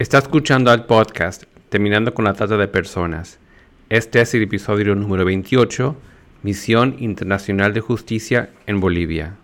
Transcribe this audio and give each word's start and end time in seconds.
Está 0.00 0.18
escuchando 0.18 0.70
al 0.70 0.86
podcast 0.86 1.42
Terminando 1.70 2.14
con 2.14 2.24
la 2.24 2.32
Trata 2.32 2.56
de 2.56 2.68
Personas. 2.68 3.40
Este 3.88 4.20
es 4.20 4.32
el 4.32 4.42
episodio 4.42 4.94
número 4.94 5.24
28, 5.24 5.96
Misión 6.44 6.94
Internacional 7.00 7.74
de 7.74 7.80
Justicia 7.80 8.50
en 8.68 8.78
Bolivia. 8.78 9.34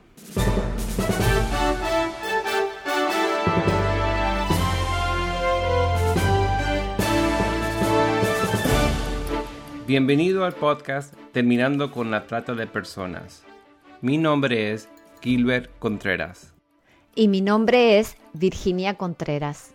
Bienvenido 9.89 10.45
al 10.45 10.53
podcast 10.53 11.15
Terminando 11.33 11.91
con 11.91 12.13
la 12.13 12.29
Trata 12.29 12.55
de 12.55 12.69
Personas. 12.69 13.43
Mi 14.03 14.19
nombre 14.19 14.73
es 14.73 14.89
Gilbert 15.21 15.69
Contreras. 15.81 16.55
Y 17.17 17.27
mi 17.27 17.41
nombre 17.41 17.99
es 17.99 18.17
Virginia 18.35 18.95
Contreras. 18.95 19.74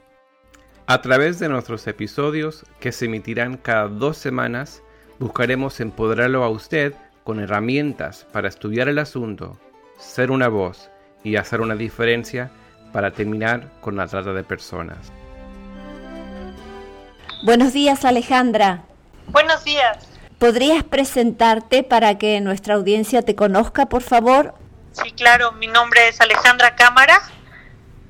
A 0.91 1.03
través 1.03 1.37
de 1.37 1.49
nuestros 1.49 1.85
episodios, 1.85 2.65
que 2.79 2.91
se 2.91 3.05
emitirán 3.05 3.57
cada 3.57 3.87
dos 3.87 4.17
semanas, 4.17 4.81
buscaremos 5.19 5.79
empoderarlo 5.81 6.43
a 6.43 6.49
usted 6.49 6.95
con 7.23 7.39
herramientas 7.39 8.25
para 8.33 8.47
estudiar 8.47 8.87
el 8.89 8.97
asunto, 8.97 9.59
ser 9.99 10.31
una 10.31 10.47
voz 10.47 10.89
y 11.23 11.35
hacer 11.35 11.61
una 11.61 11.75
diferencia 11.75 12.49
para 12.91 13.11
terminar 13.11 13.69
con 13.81 13.97
la 13.97 14.07
trata 14.07 14.33
de 14.33 14.43
personas. 14.43 15.11
Buenos 17.43 17.71
días 17.71 18.03
Alejandra. 18.03 18.81
Buenos 19.27 19.63
días. 19.63 20.09
¿Podrías 20.39 20.83
presentarte 20.83 21.83
para 21.83 22.17
que 22.17 22.41
nuestra 22.41 22.73
audiencia 22.73 23.21
te 23.21 23.35
conozca, 23.35 23.85
por 23.89 24.01
favor? 24.01 24.55
Sí, 24.93 25.11
claro. 25.11 25.51
Mi 25.51 25.67
nombre 25.67 26.07
es 26.07 26.19
Alejandra 26.19 26.75
Cámara. 26.75 27.21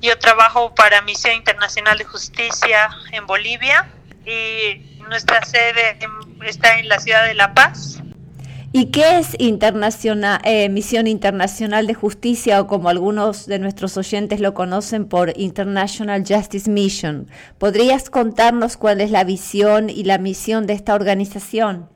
Yo 0.00 0.18
trabajo 0.18 0.74
para 0.74 1.02
Misión 1.02 1.34
Internacional 1.34 1.98
de 1.98 2.04
Justicia 2.04 2.90
en 3.12 3.26
Bolivia 3.26 3.88
y 4.24 4.98
nuestra 5.08 5.44
sede 5.44 5.98
está 6.46 6.78
en 6.78 6.88
la 6.88 6.98
ciudad 6.98 7.26
de 7.26 7.34
La 7.34 7.52
Paz. 7.52 8.00
¿Y 8.72 8.92
qué 8.92 9.18
es 9.18 9.34
internacional, 9.38 10.40
eh, 10.44 10.68
Misión 10.68 11.08
Internacional 11.08 11.88
de 11.88 11.94
Justicia 11.94 12.60
o 12.60 12.68
como 12.68 12.88
algunos 12.88 13.46
de 13.46 13.58
nuestros 13.58 13.96
oyentes 13.96 14.38
lo 14.38 14.54
conocen 14.54 15.08
por 15.08 15.36
International 15.36 16.22
Justice 16.26 16.70
Mission? 16.70 17.28
¿Podrías 17.58 18.10
contarnos 18.10 18.76
cuál 18.76 19.00
es 19.00 19.10
la 19.10 19.24
visión 19.24 19.90
y 19.90 20.04
la 20.04 20.18
misión 20.18 20.68
de 20.68 20.74
esta 20.74 20.94
organización? 20.94 21.90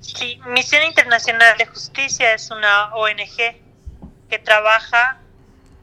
Sí, 0.00 0.40
Misión 0.46 0.84
Internacional 0.84 1.58
de 1.58 1.66
Justicia 1.66 2.32
es 2.32 2.48
una 2.52 2.94
ONG 2.94 3.56
que 4.30 4.38
trabaja 4.38 5.20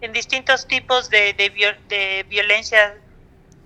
en 0.02 0.14
distintos 0.14 0.68
tipos 0.68 1.10
de, 1.10 1.34
de, 1.34 2.26
violencia 2.30 2.96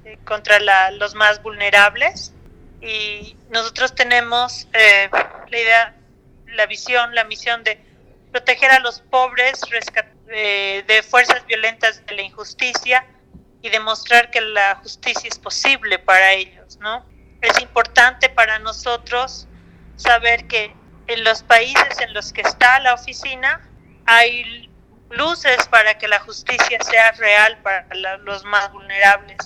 eh, 0.05 0.17
contra 0.25 0.59
los 0.91 1.15
más 1.15 1.41
vulnerables 1.41 2.33
y 2.81 3.35
nosotros 3.49 3.93
tenemos 3.93 4.67
eh, 4.73 5.09
la 5.49 5.57
idea, 5.57 5.95
la 6.47 6.65
visión, 6.65 7.13
la 7.13 7.23
misión 7.25 7.63
de 7.63 7.79
proteger 8.31 8.71
a 8.71 8.79
los 8.79 9.01
pobres 9.01 9.61
eh, 10.27 10.83
de 10.87 11.03
fuerzas 11.03 11.45
violentas 11.45 12.05
de 12.05 12.15
la 12.15 12.21
injusticia 12.21 13.05
y 13.61 13.69
demostrar 13.69 14.31
que 14.31 14.41
la 14.41 14.75
justicia 14.75 15.27
es 15.27 15.37
posible 15.37 15.99
para 15.99 16.31
ellos, 16.33 16.77
¿no? 16.77 17.05
Es 17.41 17.59
importante 17.61 18.29
para 18.29 18.59
nosotros 18.59 19.47
saber 19.97 20.47
que 20.47 20.73
en 21.07 21.23
los 21.23 21.43
países 21.43 21.99
en 21.99 22.13
los 22.13 22.31
que 22.31 22.41
está 22.41 22.79
la 22.79 22.93
oficina 22.93 23.67
hay 24.05 24.68
luces 25.09 25.67
para 25.69 25.97
que 25.97 26.07
la 26.07 26.19
justicia 26.19 26.79
sea 26.81 27.11
real 27.13 27.57
para 27.63 28.17
los 28.17 28.43
más 28.45 28.71
vulnerables. 28.71 29.37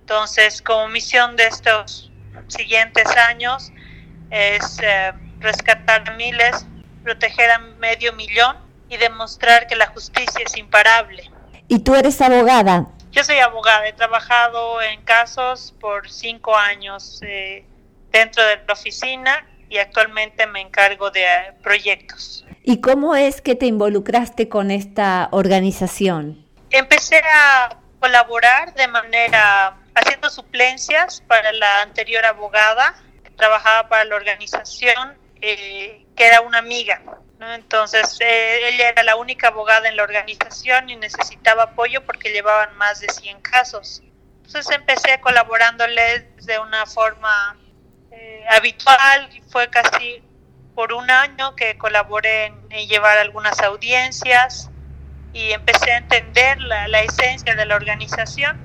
Entonces, 0.00 0.60
como 0.62 0.88
misión 0.88 1.36
de 1.36 1.46
estos 1.46 2.10
siguientes 2.48 3.06
años 3.16 3.72
es 4.30 4.78
eh, 4.82 5.12
rescatar 5.38 6.16
miles, 6.16 6.66
proteger 7.02 7.50
a 7.50 7.58
medio 7.58 8.12
millón 8.12 8.56
y 8.88 8.96
demostrar 8.96 9.66
que 9.66 9.76
la 9.76 9.86
justicia 9.86 10.42
es 10.44 10.56
imparable. 10.56 11.30
¿Y 11.68 11.78
tú 11.78 11.94
eres 11.94 12.20
abogada? 12.20 12.86
Yo 13.12 13.24
soy 13.24 13.38
abogada, 13.38 13.86
he 13.88 13.92
trabajado 13.92 14.82
en 14.82 15.02
casos 15.02 15.74
por 15.80 16.08
cinco 16.08 16.56
años 16.56 17.20
eh, 17.22 17.64
dentro 18.12 18.44
de 18.44 18.56
la 18.66 18.72
oficina 18.72 19.46
y 19.68 19.78
actualmente 19.78 20.46
me 20.46 20.60
encargo 20.60 21.10
de 21.10 21.22
eh, 21.22 21.52
proyectos. 21.62 22.44
¿Y 22.62 22.80
cómo 22.80 23.16
es 23.16 23.40
que 23.40 23.54
te 23.54 23.66
involucraste 23.66 24.48
con 24.48 24.70
esta 24.70 25.28
organización? 25.32 26.46
Empecé 26.70 27.22
a 27.32 27.78
colaborar 27.98 28.74
de 28.74 28.86
manera 28.88 29.76
haciendo 29.94 30.30
suplencias 30.30 31.22
para 31.26 31.52
la 31.52 31.82
anterior 31.82 32.24
abogada 32.24 32.94
que 33.24 33.30
trabajaba 33.30 33.88
para 33.88 34.04
la 34.04 34.16
organización, 34.16 35.16
eh, 35.40 36.06
que 36.14 36.26
era 36.26 36.42
una 36.42 36.58
amiga. 36.58 37.02
Entonces, 37.40 38.18
eh, 38.20 38.68
ella 38.68 38.90
era 38.90 39.02
la 39.02 39.16
única 39.16 39.48
abogada 39.48 39.88
en 39.88 39.96
la 39.96 40.02
organización 40.02 40.90
y 40.90 40.96
necesitaba 40.96 41.62
apoyo 41.64 42.04
porque 42.04 42.30
llevaban 42.30 42.76
más 42.76 43.00
de 43.00 43.08
100 43.08 43.40
casos. 43.40 44.02
Entonces 44.44 44.76
empecé 44.76 45.20
colaborándoles 45.20 46.24
de 46.44 46.58
una 46.58 46.84
forma 46.84 47.56
eh, 48.10 48.44
habitual, 48.50 49.30
fue 49.48 49.70
casi 49.70 50.22
por 50.80 50.94
un 50.94 51.10
año 51.10 51.54
que 51.56 51.76
colaboré 51.76 52.46
en, 52.46 52.88
llevar 52.88 53.18
algunas 53.18 53.60
audiencias 53.60 54.70
y 55.34 55.50
empecé 55.50 55.92
a 55.92 55.98
entender 55.98 56.58
la, 56.58 57.02
esencia 57.02 57.54
de 57.54 57.66
la 57.66 57.76
organización, 57.76 58.58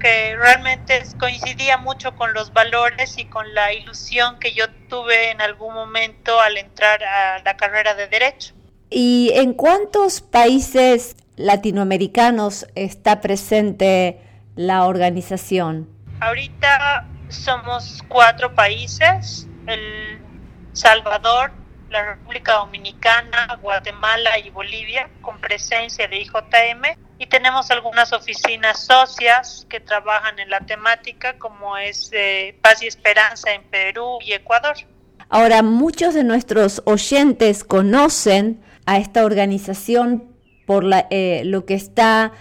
que 0.00 0.34
realmente 0.34 1.04
coincidía 1.16 1.76
mucho 1.76 2.16
con 2.16 2.34
los 2.34 2.52
valores 2.52 3.18
y 3.18 3.26
con 3.26 3.54
la 3.54 3.72
ilusión 3.72 4.40
que 4.40 4.52
yo 4.52 4.64
tuve 4.88 5.30
en 5.30 5.40
algún 5.40 5.74
momento 5.74 6.40
al 6.40 6.56
entrar 6.56 7.04
a 7.04 7.38
la 7.44 7.56
carrera 7.56 7.94
de 7.94 8.08
derecho. 8.08 8.52
¿Y 8.90 9.30
en 9.34 9.54
cuántos 9.54 10.22
países 10.22 11.14
latinoamericanos 11.36 12.66
está 12.74 13.20
presente 13.20 14.18
la 14.56 14.86
organización? 14.86 15.88
Ahorita 16.18 17.06
somos 17.28 18.02
cuatro 18.08 18.52
países, 18.56 19.46
el 19.68 20.23
Salvador, 20.74 21.52
la 21.88 22.14
República 22.14 22.54
Dominicana, 22.54 23.58
Guatemala 23.62 24.38
y 24.38 24.50
Bolivia, 24.50 25.08
con 25.22 25.40
presencia 25.40 26.08
de 26.08 26.20
IJM. 26.20 26.98
Y 27.18 27.26
tenemos 27.26 27.70
algunas 27.70 28.12
oficinas 28.12 28.84
socias 28.84 29.66
que 29.70 29.80
trabajan 29.80 30.38
en 30.40 30.50
la 30.50 30.60
temática, 30.60 31.38
como 31.38 31.76
es 31.76 32.10
eh, 32.12 32.58
Paz 32.60 32.82
y 32.82 32.86
Esperanza 32.88 33.52
en 33.52 33.62
Perú 33.62 34.18
y 34.20 34.32
Ecuador. 34.32 34.74
Ahora, 35.28 35.62
muchos 35.62 36.12
de 36.14 36.24
nuestros 36.24 36.82
oyentes 36.84 37.64
conocen 37.64 38.62
a 38.84 38.98
esta 38.98 39.24
organización 39.24 40.34
por 40.66 40.84
la, 40.84 41.06
eh, 41.10 41.42
lo 41.44 41.64
que 41.64 41.74
está 41.74 42.32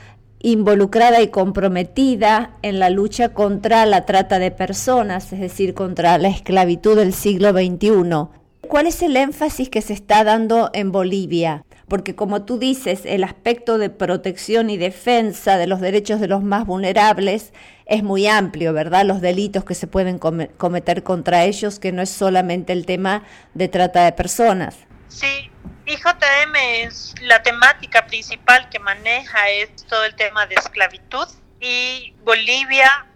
involucrada 0.43 1.21
y 1.21 1.29
comprometida 1.29 2.51
en 2.61 2.77
la 2.77 2.89
lucha 2.91 3.29
contra 3.29 3.85
la 3.87 4.05
trata 4.05 4.37
de 4.37 4.51
personas, 4.51 5.33
es 5.33 5.39
decir, 5.39 5.73
contra 5.73 6.17
la 6.19 6.27
esclavitud 6.27 6.97
del 6.97 7.13
siglo 7.13 7.51
XXI. 7.51 8.27
¿Cuál 8.67 8.87
es 8.87 9.01
el 9.01 9.15
énfasis 9.15 9.69
que 9.69 9.81
se 9.81 9.93
está 9.93 10.23
dando 10.23 10.69
en 10.73 10.91
Bolivia? 10.91 11.65
Porque 11.87 12.13
como 12.15 12.43
tú 12.43 12.59
dices, 12.59 13.01
el 13.05 13.23
aspecto 13.23 13.77
de 13.77 13.89
protección 13.89 14.69
y 14.69 14.77
defensa 14.77 15.57
de 15.57 15.67
los 15.67 15.79
derechos 15.79 16.19
de 16.19 16.27
los 16.27 16.43
más 16.43 16.65
vulnerables 16.65 17.53
es 17.85 18.03
muy 18.03 18.27
amplio, 18.27 18.73
¿verdad? 18.73 19.05
Los 19.05 19.21
delitos 19.21 19.63
que 19.63 19.75
se 19.75 19.87
pueden 19.87 20.17
cometer 20.19 21.03
contra 21.03 21.45
ellos, 21.45 21.79
que 21.79 21.91
no 21.93 22.01
es 22.01 22.09
solamente 22.09 22.73
el 22.73 22.85
tema 22.85 23.23
de 23.53 23.69
trata 23.69 24.03
de 24.03 24.11
personas. 24.11 24.75
Sí, 25.07 25.51
IJM 25.85 26.55
es 26.55 27.13
la 27.21 27.43
temática 27.43 28.05
principal 28.05 28.69
que 28.69 28.79
maneja 28.79 29.49
es 29.49 29.69
todo 29.87 30.05
el 30.05 30.15
tema 30.15 30.45
de 30.45 30.55
esclavitud 30.55 31.27
y 31.59 32.13
Bolivia 32.23 33.07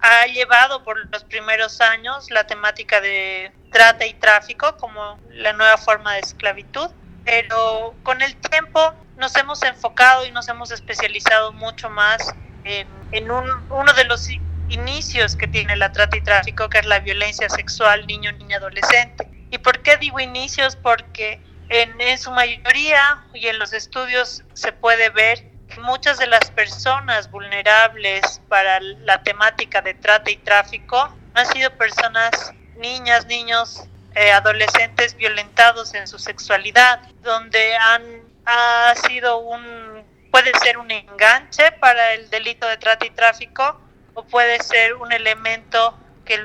ha 0.00 0.26
llevado 0.26 0.82
por 0.82 0.98
los 1.12 1.24
primeros 1.24 1.80
años 1.80 2.30
la 2.30 2.46
temática 2.46 3.00
de 3.00 3.52
trata 3.70 4.06
y 4.06 4.14
tráfico 4.14 4.76
como 4.76 5.18
la 5.30 5.52
nueva 5.52 5.76
forma 5.78 6.14
de 6.14 6.20
esclavitud, 6.20 6.88
pero 7.24 7.94
con 8.02 8.22
el 8.22 8.36
tiempo 8.36 8.94
nos 9.16 9.34
hemos 9.36 9.62
enfocado 9.62 10.26
y 10.26 10.30
nos 10.30 10.48
hemos 10.48 10.70
especializado 10.70 11.52
mucho 11.52 11.90
más 11.90 12.34
en, 12.64 12.88
en 13.12 13.30
un, 13.30 13.48
uno 13.70 13.92
de 13.94 14.04
los 14.04 14.28
inicios 14.68 15.36
que 15.36 15.46
tiene 15.46 15.76
la 15.76 15.92
trata 15.92 16.16
y 16.16 16.20
tráfico, 16.20 16.68
que 16.68 16.78
es 16.78 16.86
la 16.86 17.00
violencia 17.00 17.48
sexual 17.48 18.06
niño, 18.06 18.32
niña, 18.32 18.58
adolescente. 18.58 19.28
¿Y 19.50 19.58
por 19.58 19.82
qué 19.82 19.96
digo 19.96 20.20
inicios? 20.20 20.76
Porque 20.76 21.40
en, 21.68 22.18
su 22.18 22.30
mayoría 22.30 23.24
y 23.34 23.46
en 23.48 23.58
los 23.58 23.72
estudios 23.72 24.42
se 24.54 24.72
puede 24.72 25.10
ver 25.10 25.50
que 25.68 25.80
muchas 25.80 26.18
de 26.18 26.26
las 26.26 26.50
personas 26.52 27.30
vulnerables 27.30 28.40
para 28.48 28.80
la 28.80 29.22
temática 29.22 29.82
de 29.82 29.94
trata 29.94 30.30
y 30.30 30.36
tráfico 30.36 31.12
han 31.34 31.46
sido 31.46 31.70
personas, 31.72 32.52
niñas, 32.76 33.26
niños, 33.26 33.84
eh, 34.14 34.30
adolescentes 34.30 35.16
violentados 35.16 35.92
en 35.94 36.06
su 36.06 36.18
sexualidad, 36.18 37.00
donde 37.22 37.76
han 37.76 38.26
ha 38.46 38.94
sido 39.06 39.38
un 39.38 40.04
puede 40.30 40.52
ser 40.62 40.78
un 40.78 40.90
enganche 40.90 41.72
para 41.72 42.14
el 42.14 42.30
delito 42.30 42.66
de 42.66 42.76
trata 42.76 43.06
y 43.06 43.10
tráfico 43.10 43.80
o 44.14 44.24
puede 44.24 44.62
ser 44.62 44.94
un 44.94 45.12
elemento 45.12 45.98
que 46.24 46.38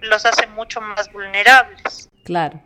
los 0.00 0.26
hace 0.26 0.46
mucho 0.46 0.80
más 0.80 1.10
vulnerables. 1.12 2.08
Claro. 2.24 2.60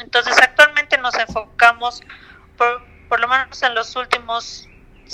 Entonces 0.00 0.36
actualmente 0.40 0.98
nos 0.98 1.14
enfocamos, 1.18 2.02
por, 2.56 2.82
por 3.08 3.20
lo 3.20 3.28
menos 3.28 3.62
en 3.62 3.74
los 3.74 3.94
últimos 3.96 4.68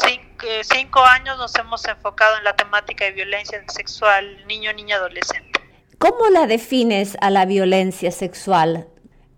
eh, 0.06 0.60
cinco, 0.62 1.04
años 1.04 1.36
nos 1.38 1.54
hemos 1.56 1.84
enfocado 1.86 2.38
en 2.38 2.44
la 2.44 2.54
temática 2.54 3.04
de 3.04 3.12
violencia 3.12 3.62
sexual 3.68 4.46
niño, 4.46 4.72
niña, 4.72 4.96
adolescente. 4.96 5.60
¿Cómo 5.98 6.28
la 6.30 6.46
defines 6.46 7.16
a 7.20 7.30
la 7.30 7.44
violencia 7.44 8.12
sexual? 8.12 8.86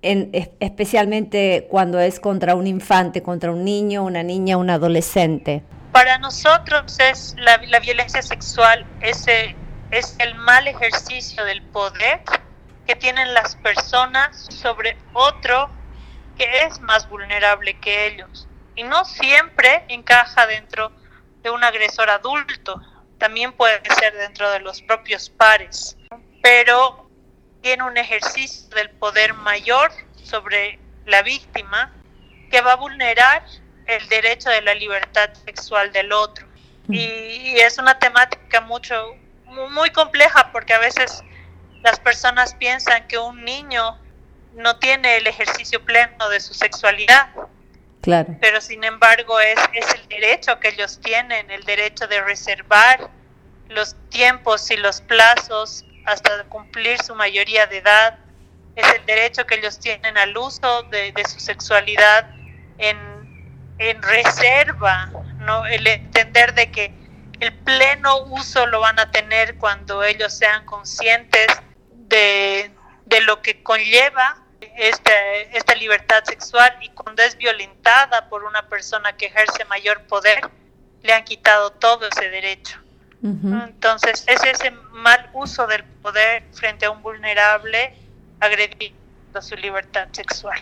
En, 0.03 0.31
especialmente 0.61 1.67
cuando 1.71 1.99
es 2.01 2.21
contra 2.21 2.55
un 2.55 2.67
infante, 2.67 3.23
contra 3.23 3.51
un 3.51 3.65
niño, 3.65 4.05
una 4.05 4.23
niña, 4.23 4.57
un 4.57 4.69
adolescente. 4.71 5.63
Para 5.93 6.19
nosotros 6.19 6.99
es 7.01 7.35
la, 7.39 7.59
la 7.67 7.81
violencia 7.81 8.23
sexual 8.23 8.87
ese 9.01 9.57
es 9.91 10.17
el 10.19 10.35
mal 10.37 10.69
ejercicio 10.69 11.45
del 11.45 11.63
poder 11.63 12.21
que 12.91 12.97
tienen 12.97 13.35
las 13.35 13.55
personas 13.55 14.49
sobre 14.51 14.99
otro 15.13 15.71
que 16.37 16.65
es 16.65 16.81
más 16.81 17.09
vulnerable 17.09 17.79
que 17.79 18.09
ellos. 18.09 18.49
Y 18.75 18.83
no 18.83 19.05
siempre 19.05 19.85
encaja 19.87 20.45
dentro 20.49 20.91
de 21.41 21.51
un 21.51 21.63
agresor 21.63 22.11
adulto, 22.11 22.83
también 23.17 23.53
puede 23.53 23.81
ser 23.95 24.13
dentro 24.17 24.51
de 24.51 24.59
los 24.59 24.83
propios 24.83 25.31
pares, 25.31 25.97
pero 26.43 27.09
tiene 27.63 27.85
un 27.85 27.97
ejercicio 27.97 28.69
del 28.71 28.91
poder 28.91 29.35
mayor 29.35 29.93
sobre 30.25 30.81
la 31.07 31.23
víctima 31.23 31.93
que 32.51 32.61
va 32.61 32.73
a 32.73 32.77
vulnerar 32.77 33.45
el 33.87 34.09
derecho 34.09 34.51
de 34.51 34.63
la 34.63 34.75
libertad 34.75 35.33
sexual 35.45 35.93
del 35.93 36.13
otro. 36.13 36.45
Mm. 36.89 36.95
Y, 36.95 37.61
es 37.61 37.79
una 37.79 38.01
temática 38.01 38.61
mucho 38.63 39.15
muy 39.47 39.91
compleja 39.91 40.51
porque 40.51 40.73
a 40.73 40.81
veces 40.81 41.23
las 41.83 41.99
personas 42.01 42.55
piensan 42.55 43.07
que 43.09 43.19
un 43.19 43.45
niño 43.45 43.99
no 44.55 44.77
tiene 44.77 45.17
el 45.17 45.27
ejercicio 45.27 45.85
pleno 45.85 46.29
de 46.29 46.41
su 46.41 46.55
sexualidad. 46.55 47.31
Claro. 48.03 48.35
Pero 48.41 48.61
sin 48.61 48.83
embargo 48.85 49.41
es, 49.41 49.59
es 49.75 49.95
el 49.95 50.09
derecho 50.09 50.59
que 50.59 50.69
ellos 50.69 51.01
tienen, 51.03 51.51
el 51.51 51.63
derecho 51.65 52.07
de 52.07 52.21
reservar 52.23 53.11
los 53.69 53.95
tiempos 54.09 54.71
y 54.71 54.77
los 54.77 55.01
plazos 55.03 55.85
hasta 56.07 56.45
cumplir 56.45 57.01
su 57.03 57.15
mayoría 57.15 57.67
de 57.67 57.79
edad. 57.79 58.19
Es 58.75 58.87
el 58.95 59.05
derecho 59.07 59.47
que 59.47 59.57
ellos 59.57 59.79
tienen 59.79 60.17
al 60.17 60.37
uso 60.37 60.83
de, 60.85 61.13
de 61.13 61.25
su 61.27 61.41
sexualidad 61.41 62.31
en, 62.79 62.99
en 63.79 64.03
reserva, 64.03 65.11
¿no? 65.41 65.67
El 65.67 65.87
entender 65.87 66.55
de 66.55 66.71
que 66.71 66.95
el 67.41 67.53
pleno 67.53 68.25
uso 68.25 68.67
lo 68.67 68.81
van 68.81 68.99
a 68.99 69.11
tener 69.11 69.57
cuando 69.57 70.03
ellos 70.03 70.33
sean 70.33 70.65
conscientes 70.67 71.47
de, 72.11 72.71
lo 73.23 73.41
que 73.41 73.63
conlleva 73.63 74.37
este, 74.77 75.57
esta 75.57 75.75
libertad 75.75 76.23
sexual 76.25 76.71
y 76.83 76.91
cuando 76.91 77.23
es 77.23 77.37
violentada 77.37 78.29
por 78.29 78.45
una 78.45 78.69
persona 78.69 79.17
que 79.17 79.27
ejerce 79.27 79.65
mayor 79.65 80.03
poder, 80.03 80.51
le 81.03 81.13
han 81.13 81.25
quitado 81.25 81.71
todo 81.71 82.07
ese 82.09 82.29
derecho. 82.29 82.79
Entonces, 83.23 84.25
es 84.29 84.43
ese 84.45 84.71
mal 84.93 85.29
uso 85.35 85.67
del 85.67 85.85
poder 85.85 86.43
frente 86.53 86.87
a 86.87 86.91
un 86.91 87.03
vulnerable 87.03 87.95
agrediendo 88.41 88.97
su 89.43 89.57
libertad 89.57 90.09
sexual. 90.13 90.59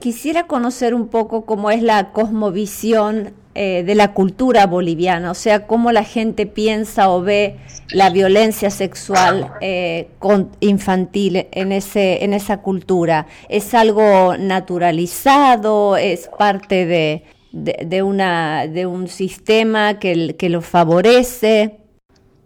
Quisiera 0.00 0.46
conocer 0.46 0.94
un 0.94 1.08
poco 1.08 1.46
cómo 1.46 1.70
es 1.70 1.82
la 1.82 2.12
cosmovisión 2.12 3.34
eh, 3.56 3.84
de 3.84 3.94
la 3.94 4.12
cultura 4.12 4.66
boliviana, 4.66 5.30
o 5.30 5.34
sea, 5.34 5.68
cómo 5.68 5.92
la 5.92 6.02
gente 6.02 6.44
piensa 6.44 7.08
o 7.08 7.22
ve 7.22 7.56
la 7.90 8.10
violencia 8.10 8.68
sexual 8.68 9.52
eh, 9.60 10.10
infantil 10.58 11.46
en, 11.52 11.70
ese, 11.70 12.24
en 12.24 12.34
esa 12.34 12.62
cultura. 12.62 13.26
¿Es 13.48 13.72
algo 13.74 14.36
naturalizado? 14.36 15.96
¿Es 15.96 16.28
parte 16.36 16.84
de, 16.84 17.24
de, 17.52 18.02
una, 18.02 18.66
de 18.66 18.86
un 18.86 19.06
sistema 19.06 20.00
que, 20.00 20.34
que 20.36 20.48
lo 20.48 20.60
favorece? 20.60 21.78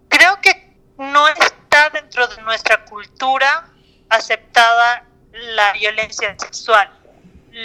Creo 0.08 0.38
que 0.42 0.74
no 0.98 1.26
está 1.28 1.88
dentro 1.94 2.26
de 2.26 2.42
nuestra 2.42 2.84
cultura 2.84 3.66
aceptada 4.10 5.04
la 5.32 5.72
violencia 5.72 6.34
sexual. 6.38 6.90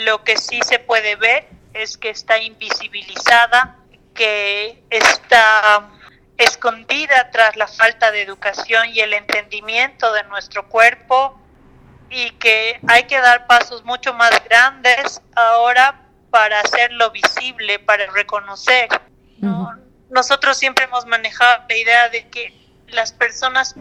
Lo 0.06 0.24
que 0.24 0.38
sí 0.38 0.62
se 0.66 0.80
puede 0.80 1.18
ver 1.18 1.48
es 1.74 1.98
que 1.98 2.10
está 2.10 2.38
invisibilizada, 2.38 3.78
que 4.14 4.84
está 4.90 5.90
escondida 6.38 7.32
tras 7.32 7.56
la 7.56 7.68
falta 7.68 8.12
de 8.12 8.22
educación 8.22 8.90
y 8.90 9.00
el 9.00 9.14
entendimiento 9.14 10.12
de 10.14 10.24
nuestro 10.26 10.68
cuerpo 10.70 11.40
y 12.10 12.32
que 12.32 12.80
hay 12.88 13.04
que 13.04 13.20
dar 13.20 13.48
pasos 13.48 13.84
mucho 13.84 14.14
más 14.14 14.32
grandes 14.46 15.22
ahora 15.36 16.02
para 16.30 16.60
hacerlo 16.62 17.12
visible, 17.12 17.80
para 17.80 18.08
reconocer. 18.12 18.88
Nosotros 20.10 20.58
siempre 20.58 20.86
hemos 20.86 21.06
manejado 21.08 21.64
la 21.68 21.76
idea 21.76 22.10
de 22.10 22.30
que 22.30 22.54
las 22.88 23.12
personas 23.12 23.76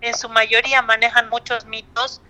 en 0.00 0.16
su 0.16 0.28
mayoría 0.28 0.82
manejan 0.82 1.28
muchos 1.28 1.64
mitos 1.66 2.20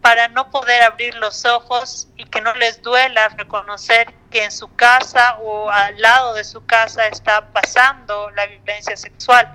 para 0.00 0.28
no 0.28 0.50
poder 0.50 0.82
abrir 0.82 1.14
los 1.16 1.44
ojos 1.44 2.08
y 2.16 2.24
que 2.26 2.40
no 2.40 2.54
les 2.54 2.80
duela 2.82 3.28
reconocer 3.30 4.14
que 4.30 4.44
en 4.44 4.52
su 4.52 4.72
casa 4.74 5.38
o 5.42 5.70
al 5.70 6.00
lado 6.00 6.34
de 6.34 6.44
su 6.44 6.64
casa 6.64 7.06
está 7.08 7.52
pasando 7.52 8.30
la 8.30 8.46
violencia 8.46 8.96
sexual. 8.96 9.52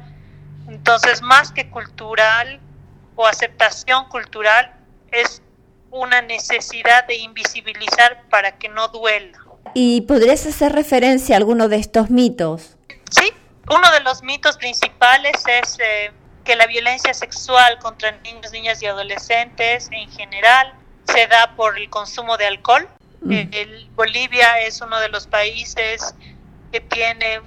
Entonces, 0.68 1.22
más 1.22 1.52
que 1.52 1.70
cultural 1.70 2.60
o 3.16 3.26
aceptación 3.26 4.10
cultural, 4.10 4.74
es 5.12 5.42
una 5.92 6.22
necesidad 6.22 7.08
de 7.08 7.16
invisibilizar 7.16 8.24
para 8.30 8.58
que 8.58 8.70
no 8.70 8.90
duela. 8.90 9.38
¿Y 9.74 10.02
podrías 10.02 10.46
hacer 10.46 10.74
referencia 10.74 11.36
a 11.36 11.38
alguno 11.38 11.68
de 11.70 11.78
estos 11.78 12.10
mitos? 12.10 12.78
Sí, 13.10 13.32
uno 13.70 13.92
de 13.92 14.02
los 14.02 14.22
mitos 14.24 14.58
principales 14.58 15.34
es 15.48 15.78
eh, 15.80 16.12
que 16.44 16.56
la 16.56 16.68
violencia 16.68 17.14
sexual 17.14 17.80
contra 17.80 18.12
niños, 18.12 18.52
niñas 18.52 18.82
y 18.84 18.86
adolescentes 18.86 19.90
en 19.92 20.10
general 20.12 20.74
se 21.08 21.28
da 21.28 21.56
por 21.56 21.78
el 21.78 21.90
consumo 21.90 22.38
de 22.38 22.46
alcohol. 22.46 22.88
Mm. 23.26 23.50
El, 23.52 23.90
Bolivia 23.96 24.60
es 24.62 24.82
uno 24.82 25.00
de 25.00 25.10
los 25.10 25.26
países 25.26 26.14
que 26.72 26.80
tiene 26.80 27.42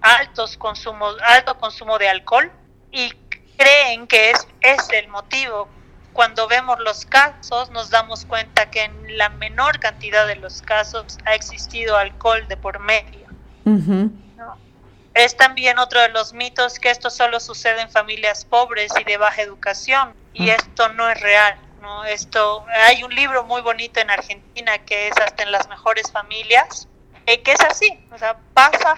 altos 0.00 0.56
consumos, 0.56 1.16
alto 1.24 1.58
consumo 1.58 1.98
de 1.98 2.08
alcohol 2.08 2.50
y 2.92 3.12
creen 3.56 4.06
que 4.06 4.30
es, 4.30 4.46
es 4.60 4.88
el 4.90 5.08
motivo. 5.08 5.68
Cuando 6.12 6.46
vemos 6.46 6.78
los 6.78 7.04
casos 7.04 7.70
nos 7.70 7.90
damos 7.90 8.24
cuenta 8.24 8.70
que 8.70 8.84
en 8.84 9.18
la 9.18 9.28
menor 9.30 9.80
cantidad 9.80 10.26
de 10.26 10.36
los 10.36 10.62
casos 10.62 11.18
ha 11.24 11.34
existido 11.34 11.96
alcohol 11.96 12.46
de 12.48 12.56
por 12.56 12.78
medio. 12.78 13.26
Es 15.12 15.36
también 15.36 15.78
otro 15.78 16.00
de 16.00 16.10
los 16.10 16.34
mitos 16.34 16.78
que 16.78 16.90
esto 16.90 17.10
solo 17.10 17.40
sucede 17.40 17.80
en 17.80 17.90
familias 17.90 18.44
pobres 18.44 18.92
y 19.00 19.02
de 19.02 19.16
baja 19.16 19.42
educación 19.42 20.14
y 20.32 20.50
esto 20.50 20.88
no 20.90 21.08
es 21.08 21.20
real. 21.20 21.56
Esto 22.04 22.64
hay 22.86 23.02
un 23.02 23.14
libro 23.14 23.44
muy 23.44 23.62
bonito 23.62 24.00
en 24.00 24.10
Argentina 24.10 24.78
que 24.78 25.08
es 25.08 25.16
hasta 25.18 25.42
en 25.42 25.52
las 25.52 25.68
mejores 25.68 26.10
familias 26.10 26.88
eh, 27.26 27.42
que 27.42 27.52
es 27.52 27.60
así, 27.60 27.98
o 28.12 28.18
sea, 28.18 28.38
pasa 28.54 28.96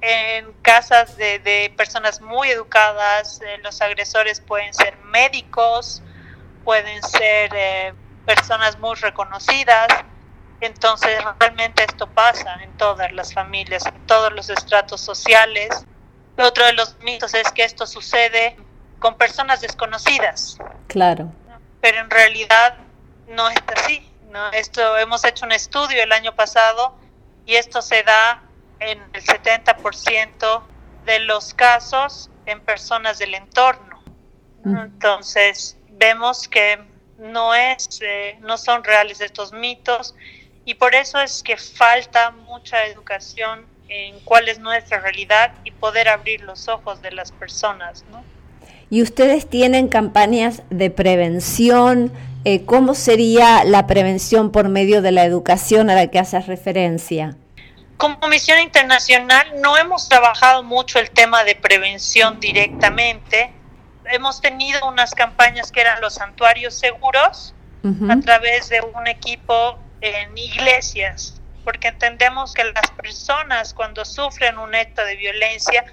en 0.00 0.52
casas 0.62 1.16
de, 1.16 1.72
personas 1.76 2.20
muy 2.20 2.50
educadas, 2.50 3.40
eh, 3.42 3.58
los 3.62 3.80
agresores 3.80 4.40
pueden 4.40 4.74
ser 4.74 4.96
médicos, 5.04 6.02
pueden 6.64 7.00
ser 7.04 7.50
eh, 7.54 7.94
personas 8.26 8.76
muy 8.80 8.96
reconocidas, 8.96 9.86
entonces, 10.60 11.18
realmente 11.38 11.84
esto 11.84 12.08
pasa 12.08 12.54
en 12.62 12.72
todas 12.76 13.12
las 13.12 13.32
familias, 13.32 13.84
en 13.86 14.06
todos 14.06 14.32
los 14.32 14.48
estratos 14.48 15.00
sociales. 15.00 15.84
Otro 16.38 16.64
de 16.64 16.72
los 16.72 16.96
mitos 17.00 17.34
es 17.34 17.50
que 17.52 17.64
esto 17.64 17.86
sucede 17.86 18.56
con 18.98 19.16
personas 19.16 19.60
desconocidas. 19.60 20.56
Claro. 20.86 21.30
Pero 21.84 22.00
en 22.00 22.08
realidad 22.08 22.78
no 23.28 23.50
es 23.50 23.58
así. 23.76 24.10
¿no? 24.30 24.50
Esto 24.52 24.96
hemos 24.96 25.22
hecho 25.22 25.44
un 25.44 25.52
estudio 25.52 26.02
el 26.02 26.12
año 26.12 26.34
pasado 26.34 26.96
y 27.44 27.56
esto 27.56 27.82
se 27.82 28.02
da 28.02 28.42
en 28.80 29.02
el 29.12 29.22
70% 29.22 30.62
de 31.04 31.18
los 31.18 31.52
casos 31.52 32.30
en 32.46 32.62
personas 32.62 33.18
del 33.18 33.34
entorno. 33.34 34.02
Entonces, 34.64 35.76
vemos 35.90 36.48
que 36.48 36.82
no 37.18 37.54
es 37.54 38.00
eh, 38.00 38.38
no 38.40 38.56
son 38.56 38.82
reales 38.82 39.20
estos 39.20 39.52
mitos 39.52 40.14
y 40.64 40.72
por 40.72 40.94
eso 40.94 41.20
es 41.20 41.42
que 41.42 41.58
falta 41.58 42.30
mucha 42.30 42.86
educación 42.86 43.66
en 43.88 44.20
cuál 44.20 44.48
es 44.48 44.58
nuestra 44.58 45.00
realidad 45.00 45.52
y 45.64 45.70
poder 45.70 46.08
abrir 46.08 46.40
los 46.44 46.66
ojos 46.66 47.02
de 47.02 47.10
las 47.10 47.30
personas, 47.30 48.06
¿no? 48.10 48.24
Y 48.90 49.02
ustedes 49.02 49.48
tienen 49.48 49.88
campañas 49.88 50.62
de 50.70 50.90
prevención. 50.90 52.12
Eh, 52.44 52.64
¿Cómo 52.64 52.94
sería 52.94 53.64
la 53.64 53.86
prevención 53.86 54.52
por 54.52 54.68
medio 54.68 55.02
de 55.02 55.12
la 55.12 55.24
educación 55.24 55.90
a 55.90 55.94
la 55.94 56.08
que 56.08 56.18
haces 56.18 56.46
referencia? 56.46 57.36
Como 57.96 58.18
Misión 58.28 58.60
Internacional 58.60 59.46
no 59.60 59.76
hemos 59.76 60.08
trabajado 60.08 60.62
mucho 60.62 60.98
el 60.98 61.10
tema 61.10 61.44
de 61.44 61.54
prevención 61.54 62.40
directamente. 62.40 63.52
Hemos 64.06 64.40
tenido 64.40 64.86
unas 64.86 65.14
campañas 65.14 65.72
que 65.72 65.80
eran 65.80 66.00
los 66.00 66.14
santuarios 66.14 66.74
seguros 66.74 67.54
a 68.08 68.18
través 68.20 68.70
de 68.70 68.80
un 68.80 69.06
equipo 69.06 69.78
en 70.00 70.36
iglesias, 70.36 71.40
porque 71.64 71.88
entendemos 71.88 72.54
que 72.54 72.64
las 72.64 72.90
personas 72.92 73.74
cuando 73.74 74.04
sufren 74.04 74.58
un 74.58 74.74
acto 74.74 75.04
de 75.04 75.16
violencia, 75.16 75.84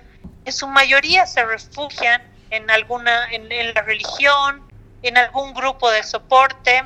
en 0.46 0.54
su 0.54 0.68
mayoría 0.68 1.26
se 1.26 1.46
refugian 1.46 2.22
en 2.52 2.70
alguna, 2.70 3.32
en, 3.32 3.74
la 3.74 3.82
religión, 3.82 4.62
en 5.02 5.18
algún 5.18 5.54
grupo 5.54 5.90
de 5.90 6.04
soporte. 6.04 6.84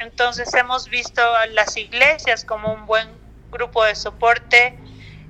Entonces 0.00 0.52
hemos 0.54 0.88
visto 0.88 1.22
a 1.22 1.46
las 1.46 1.76
iglesias 1.76 2.44
como 2.44 2.72
un 2.72 2.86
buen 2.86 3.08
grupo 3.52 3.84
de 3.84 3.94
soporte. 3.94 4.76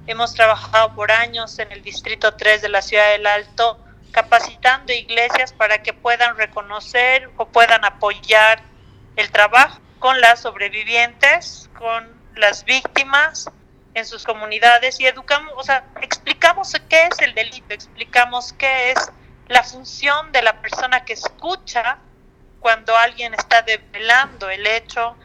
Hemos 0.06 0.32
trabajado 0.34 0.94
por 0.94 1.12
años 1.12 1.58
en 1.58 1.70
el 1.72 1.82
Distrito 1.82 2.34
3 2.34 2.62
de 2.62 2.68
la 2.68 2.82
Ciudad 2.82 3.10
del 3.10 3.26
Alto, 3.26 3.78
capacitando 4.12 4.92
iglesias 4.92 5.52
para 5.52 5.82
que 5.82 5.92
puedan 5.92 6.36
reconocer 6.36 7.30
o 7.36 7.46
puedan 7.46 7.84
apoyar 7.84 8.62
el 9.16 9.30
trabajo 9.30 9.80
con 9.98 10.20
las 10.20 10.40
sobrevivientes, 10.40 11.68
con 11.76 12.08
las 12.36 12.64
víctimas 12.64 13.50
en 13.94 14.06
sus 14.06 14.24
comunidades 14.24 15.00
y 15.00 15.06
educamos, 15.06 15.52
o 15.56 15.62
sea, 15.62 15.84
explicamos 16.00 16.72
qué 16.88 17.08
es 17.10 17.18
el 17.20 17.34
delito, 17.34 17.72
explicamos 17.72 18.52
qué 18.52 18.90
es 18.90 19.10
la 19.48 19.62
función 19.62 20.32
de 20.32 20.42
la 20.42 20.60
persona 20.60 21.04
que 21.04 21.12
escucha 21.12 21.98
cuando 22.60 22.96
alguien 22.96 23.34
está 23.34 23.62
develando 23.62 24.48
el 24.48 24.66
hecho 24.66 25.16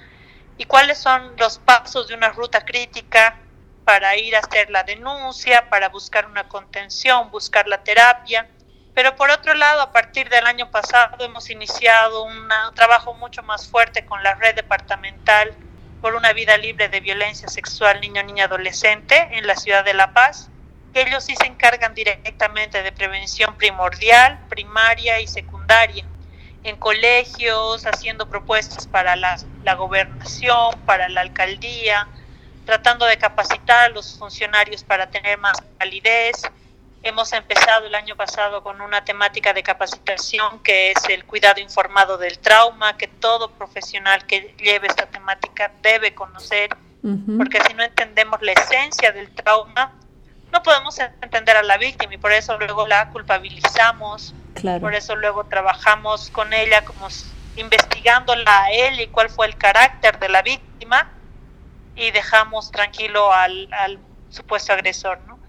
y 0.58 0.66
cuáles 0.66 0.98
son 0.98 1.36
los 1.38 1.58
pasos 1.60 2.08
de 2.08 2.16
una 2.16 2.30
ruta 2.30 2.66
crítica 2.66 3.38
para 3.86 4.18
ir 4.18 4.36
a 4.36 4.40
hacer 4.40 4.70
la 4.70 4.84
denuncia, 4.84 5.70
para 5.70 5.90
buscar 5.90 6.26
una 6.26 6.48
contención, 6.48 7.32
buscar 7.32 7.68
la 7.68 7.82
terapia. 7.84 8.48
Pero 8.94 9.16
por 9.16 9.30
otro 9.30 9.54
lado, 9.54 9.82
a 9.82 9.94
partir 9.94 10.28
del 10.30 10.46
año 10.46 10.70
pasado 10.70 11.24
hemos 11.24 11.50
iniciado 11.50 12.24
un 12.24 12.50
trabajo 12.76 13.14
mucho 13.14 13.42
más 13.44 13.70
fuerte 13.70 14.06
con 14.06 14.22
la 14.22 14.36
red 14.36 14.54
departamental 14.54 15.56
por 16.02 16.16
una 16.16 16.34
vida 16.34 16.58
libre 16.58 16.90
de 16.90 17.00
violencia 17.00 17.48
sexual 17.48 18.02
niño, 18.02 18.22
niña, 18.24 18.46
adolescente 18.46 19.30
en 19.32 19.48
la 19.48 19.56
ciudad 19.56 19.86
de 19.86 19.94
La 19.94 20.14
Paz 20.14 20.50
que 20.94 21.02
ellos 21.02 21.24
sí 21.24 21.36
se 21.36 21.46
encargan 21.48 21.94
directamente 21.94 22.82
de 22.82 22.92
prevención 22.92 23.56
primordial, 23.56 24.40
primaria 24.50 25.20
y 25.20 25.28
secundaria, 25.28 26.06
en 26.64 26.76
colegios, 26.78 27.86
haciendo 27.86 28.28
propuestas 28.28 28.88
para 28.88 29.16
la, 29.16 29.38
gobernación, 29.76 30.80
para 30.86 31.08
la 31.10 31.22
alcaldía, 31.22 32.08
tratando 32.66 33.06
de 33.06 33.18
capacitar 33.18 33.86
a 33.86 33.90
los 33.90 34.18
funcionarios 34.18 34.84
para 34.84 35.10
tener 35.10 35.38
más 35.38 35.58
validez. 35.78 36.42
Hemos 37.02 37.32
empezado 37.32 37.88
el 37.88 37.96
año 37.96 38.18
pasado 38.18 38.62
con 38.62 38.82
una 38.82 39.06
temática 39.06 39.54
de 39.54 39.64
capacitación 39.64 40.62
que 40.62 40.92
es 40.92 41.06
el 41.08 41.24
cuidado 41.24 41.62
informado 41.62 42.18
del 42.18 42.40
trauma, 42.40 42.98
que 42.98 43.08
todo 43.08 43.52
profesional 43.52 44.26
que 44.28 44.54
lleve 44.60 44.88
esta 44.88 45.06
temática 45.06 45.72
debe 45.82 46.14
conocer, 46.14 46.70
porque 47.38 47.62
si 47.66 47.74
no 47.74 47.84
entendemos 47.84 48.42
la 48.42 48.52
esencia 48.52 49.14
del 49.14 49.34
trauma, 49.34 49.94
no 50.52 50.64
podemos 50.64 50.98
entender 51.22 51.58
a 51.58 51.64
la 51.64 51.78
víctima 51.78 52.14
y 52.14 52.18
por 52.18 52.32
eso 52.32 52.58
luego 52.58 52.88
la 52.88 53.10
culpabilizamos, 53.10 54.34
por 54.82 54.94
eso 54.94 55.16
luego 55.16 55.46
trabajamos 55.46 56.30
con 56.30 56.54
ella 56.54 56.84
como 56.84 57.08
investigándola 57.56 58.64
a 58.64 58.72
él 58.72 59.00
y 59.00 59.08
cuál 59.08 59.30
fue 59.30 59.48
el 59.48 59.56
carácter 59.58 60.20
de 60.20 60.30
la 60.30 60.42
víctima 60.42 61.12
y 61.96 62.12
dejamos 62.12 62.72
tranquilo 62.72 63.32
al, 63.32 63.68
al 63.74 64.00
supuesto 64.30 64.74
agresor, 64.74 65.20
¿no? 65.28 65.40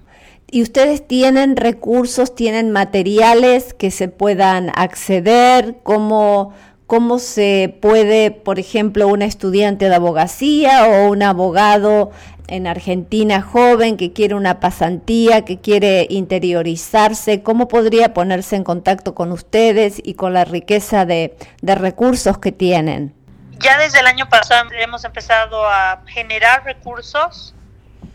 ¿Y 0.53 0.63
ustedes 0.63 1.07
tienen 1.07 1.57
recursos, 1.57 2.35
tienen 2.35 2.73
materiales 2.73 3.73
que 3.73 3.93
se 3.93 4.09
puedan 4.09 4.73
acceder? 4.75 5.77
¿Cómo, 5.85 6.53
cómo 6.89 7.21
se 7.21 7.79
puede, 7.81 8.33
por 8.33 8.59
ejemplo, 8.59 9.07
un 9.07 9.23
estudiante 9.23 9.89
de 9.89 9.95
abogacía 9.95 10.87
o 10.87 11.09
un 11.09 11.23
abogado 11.23 12.11
en 12.51 12.67
Argentina 12.67 13.41
joven 13.41 13.97
que 13.97 14.13
quiere 14.13 14.35
una 14.35 14.61
pasantía, 14.61 15.45
que 15.45 15.61
quiere 15.61 16.07
interiorizarse, 16.11 17.43
¿cómo 17.43 17.69
podría 17.69 18.13
ponerse 18.13 18.57
en 18.57 18.65
contacto 18.65 19.15
con 19.15 19.33
ustedes 19.33 20.01
y 20.05 20.15
con 20.15 20.35
la 20.35 20.45
riqueza 20.45 21.07
de, 21.07 21.37
recursos 21.63 22.39
que 22.39 22.53
tienen? 22.53 23.15
Ya 23.61 23.79
desde 23.79 24.01
el 24.01 24.07
año 24.07 24.29
pasado 24.29 24.69
hemos 24.73 25.05
empezado 25.05 25.65
a 25.65 26.03
generar 26.07 26.65
recursos, 26.65 27.55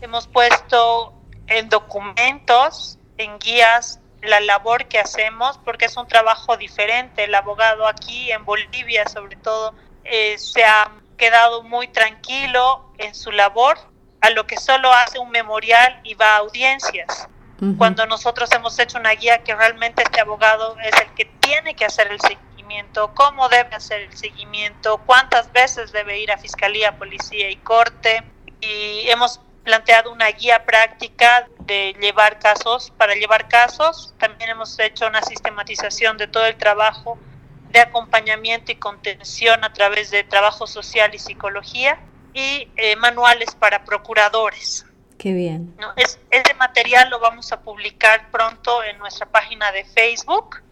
hemos 0.02 0.26
puesto 0.26 1.14
en 1.46 1.68
documentos, 1.68 2.98
en 3.16 3.38
guías, 3.38 4.00
la 4.22 4.40
labor 4.40 4.86
que 4.86 4.98
hacemos, 4.98 5.58
porque 5.64 5.86
es 5.86 5.96
un 5.96 6.06
trabajo 6.08 6.56
diferente. 6.56 7.24
El 7.24 7.34
abogado 7.34 7.86
aquí 7.86 8.30
en 8.32 8.44
Bolivia, 8.44 9.06
sobre 9.08 9.36
todo, 9.36 9.74
eh, 10.04 10.36
se 10.36 10.64
ha 10.64 10.90
quedado 11.16 11.62
muy 11.62 11.88
tranquilo 11.88 12.90
en 12.98 13.14
su 13.14 13.30
labor 13.30 13.78
a 14.20 14.30
lo 14.30 14.46
que 14.46 14.56
solo 14.56 14.92
hace 14.92 15.18
un 15.18 15.30
memorial 15.30 16.00
y 16.04 16.14
va 16.14 16.34
a 16.34 16.38
audiencias. 16.38 17.28
Cuando 17.78 18.04
nosotros 18.04 18.50
hemos 18.52 18.78
hecho 18.78 18.98
una 18.98 19.12
guía 19.12 19.42
que 19.42 19.54
realmente 19.54 20.02
este 20.02 20.20
abogado 20.20 20.76
es 20.78 20.92
el 21.00 21.08
que 21.14 21.24
tiene 21.24 21.74
que 21.74 21.86
hacer 21.86 22.08
el 22.08 22.20
seguimiento, 22.20 23.14
cómo 23.14 23.48
debe 23.48 23.74
hacer 23.74 24.02
el 24.02 24.14
seguimiento, 24.14 25.00
cuántas 25.06 25.50
veces 25.52 25.90
debe 25.90 26.18
ir 26.18 26.30
a 26.30 26.36
fiscalía, 26.36 26.98
policía 26.98 27.48
y 27.48 27.56
corte. 27.56 28.22
Y 28.60 29.08
hemos 29.08 29.40
planteado 29.64 30.12
una 30.12 30.28
guía 30.32 30.66
práctica 30.66 31.48
de 31.60 31.96
llevar 31.98 32.38
casos, 32.38 32.92
para 32.98 33.14
llevar 33.14 33.48
casos. 33.48 34.12
También 34.18 34.50
hemos 34.50 34.78
hecho 34.78 35.06
una 35.06 35.22
sistematización 35.22 36.18
de 36.18 36.26
todo 36.26 36.44
el 36.44 36.56
trabajo 36.56 37.18
de 37.70 37.80
acompañamiento 37.80 38.70
y 38.70 38.76
contención 38.76 39.64
a 39.64 39.72
través 39.72 40.10
de 40.10 40.24
trabajo 40.24 40.66
social 40.66 41.14
y 41.14 41.18
psicología 41.18 41.98
y 42.36 42.68
eh, 42.76 42.94
manuales 42.96 43.54
para 43.54 43.82
procuradores. 43.82 44.84
Qué 45.16 45.32
bien. 45.32 45.74
Es, 45.96 46.20
ese 46.30 46.52
material 46.54 47.08
lo 47.08 47.18
vamos 47.18 47.50
a 47.50 47.60
publicar 47.62 48.30
pronto 48.30 48.84
en 48.84 48.98
nuestra 48.98 49.24
página 49.24 49.72
de 49.72 49.86
Facebook, 49.86 50.62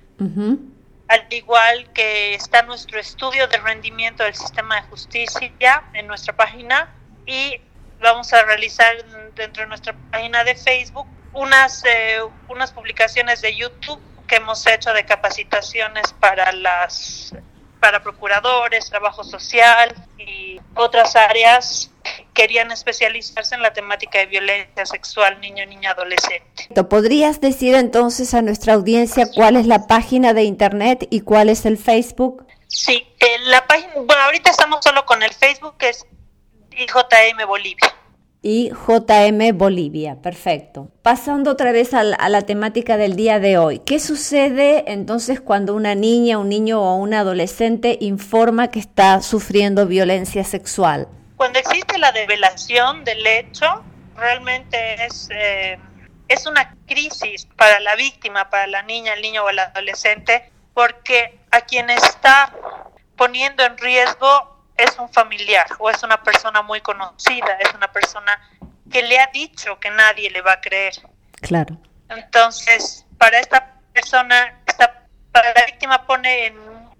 al 1.09 1.27
igual 1.31 1.91
que 1.95 2.35
está 2.35 2.63
nuestro 2.63 3.01
estudio 3.01 3.49
de 3.49 3.57
rendimiento 3.57 4.23
del 4.25 4.35
sistema 4.35 4.77
de 4.77 4.83
justicia 4.89 5.85
en 5.95 6.07
nuestra 6.07 6.37
página 6.37 6.95
y 7.27 7.59
vamos 8.01 8.31
a 8.35 8.45
realizar 8.45 8.95
dentro 9.35 9.63
de 9.63 9.69
nuestra 9.69 9.95
página 10.11 10.45
de 10.45 10.55
Facebook 10.55 11.07
unas, 11.33 11.83
eh, 11.87 12.19
unas 12.49 12.73
publicaciones 12.73 13.41
de 13.41 13.57
YouTube 13.57 14.01
que 14.27 14.37
hemos 14.37 14.67
hecho 14.67 14.93
de 14.93 15.05
capacitaciones 15.07 16.13
para 16.21 16.53
las 16.53 17.35
para 17.85 18.03
procuradores, 18.03 18.89
trabajo 18.89 19.25
social 19.25 19.95
y 20.17 20.59
otras 20.75 21.17
áreas 21.17 21.91
querían 22.33 22.73
especializarse 22.73 23.57
en 23.57 23.61
la 23.61 23.75
temática 23.75 24.21
de 24.21 24.25
violencia 24.25 24.87
sexual 24.87 25.39
niño, 25.43 25.67
niña, 25.67 25.91
adolescente. 25.91 26.67
¿Podrías 26.89 27.43
decir 27.43 27.75
entonces 27.75 28.33
a 28.33 28.41
nuestra 28.41 28.73
audiencia 28.73 29.27
cuál 29.35 29.57
es 29.57 29.67
la 29.67 29.87
página 29.87 30.33
de 30.33 30.45
internet 30.45 31.07
y 31.11 31.21
cuál 31.21 31.51
es 31.51 31.67
el 31.67 31.77
Facebook? 31.77 32.47
Sí, 32.69 33.07
eh, 33.21 33.39
la 33.49 33.67
página, 33.67 33.93
bueno, 33.97 34.23
ahorita 34.23 34.51
estamos 34.51 34.83
solo 34.83 35.05
con 35.05 35.23
el 35.23 35.35
Facebook 35.35 35.77
que 35.77 35.91
es 35.91 36.07
IJM 36.71 37.47
Bolivia 37.47 37.94
y 38.45 38.71
JM 38.71 39.57
Bolivia. 39.57 40.17
Perfecto. 40.21 40.91
Pasando 41.03 41.51
otra 41.51 41.73
vez 41.73 41.95
a 41.95 42.05
la, 42.05 42.43
temática 42.43 42.99
del 42.99 43.17
día 43.17 43.41
de 43.41 43.57
hoy. 43.57 43.79
¿Qué 43.79 43.99
sucede 43.99 44.85
entonces 44.87 45.41
cuando 45.41 45.75
una 45.75 45.95
niña, 45.95 46.37
un 46.37 46.51
niño 46.51 46.81
o 46.83 46.97
un 46.97 47.15
adolescente 47.15 47.97
informa 48.03 48.69
que 48.69 48.81
está 48.81 49.23
sufriendo 49.23 49.87
violencia 49.87 50.45
sexual? 50.45 51.09
Cuando 51.37 51.59
existe 51.59 51.97
la 51.99 52.13
develación 52.13 53.03
del 53.05 53.27
hecho, 53.27 53.83
realmente 54.15 55.07
es, 55.07 55.31
eh, 55.31 55.79
es 56.29 56.47
una 56.47 56.77
crisis 56.87 57.49
para 57.57 57.81
la 57.81 57.97
víctima, 57.97 58.51
para 58.51 58.67
la 58.67 58.83
niña, 58.83 59.15
el 59.15 59.23
niño 59.23 59.45
o 59.45 59.49
el 59.49 59.59
adolescente, 59.59 60.53
porque 60.75 61.39
a 61.51 61.63
quien 61.63 61.89
está 61.89 62.53
poniendo 63.17 63.65
en 63.65 63.79
riesgo 63.79 64.54
es 64.77 64.99
un 64.99 65.09
familiar 65.13 65.67
o 65.79 65.91
es 65.91 66.03
una 66.03 66.23
persona 66.23 66.63
muy 66.63 66.81
conocida, 66.81 67.57
es 67.61 67.73
una 67.75 67.91
persona 67.93 68.41
que 68.91 69.03
le 69.03 69.19
ha 69.19 69.29
dicho 69.33 69.79
que 69.79 69.91
nadie 69.91 70.31
le 70.31 70.41
va 70.41 70.55
a 70.55 70.61
creer. 70.61 70.95
Claro. 71.41 71.77
Entonces, 72.09 73.07
para 73.19 73.39
esta 73.39 73.75
persona, 73.93 74.61
esta, 74.67 75.07
para 75.33 75.53
la 75.55 75.67
víctima 75.67 76.07
pone 76.07 76.47
en 76.47 76.57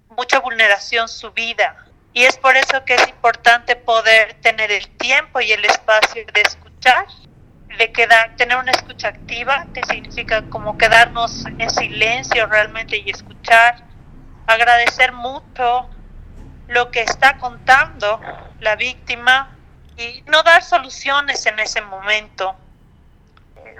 mucha 0.09 0.39
vulneración 0.39 1.07
su 1.07 1.31
vida. 1.31 1.75
Y 2.13 2.23
es 2.23 2.37
por 2.37 2.55
eso 2.55 2.83
que 2.85 2.95
es 2.95 3.07
importante 3.09 3.75
poder 3.75 4.35
tener 4.41 4.71
el 4.71 4.87
tiempo 4.97 5.41
y 5.41 5.51
el 5.51 5.65
espacio 5.65 6.25
de 6.33 6.41
escuchar, 6.41 7.07
de 7.77 7.91
quedar, 7.91 8.35
tener 8.37 8.57
una 8.57 8.71
escucha 8.71 9.09
activa, 9.09 9.67
que 9.73 9.83
significa 9.83 10.43
como 10.49 10.77
quedarnos 10.77 11.45
en 11.57 11.69
silencio 11.69 12.45
realmente 12.45 12.97
y 12.97 13.09
escuchar, 13.09 13.83
agradecer 14.47 15.11
mucho 15.11 15.89
lo 16.67 16.91
que 16.91 17.01
está 17.01 17.37
contando 17.37 18.19
la 18.59 18.75
víctima 18.75 19.55
y 19.97 20.23
no 20.27 20.43
dar 20.43 20.63
soluciones 20.63 21.45
en 21.45 21.59
ese 21.59 21.81
momento 21.81 22.55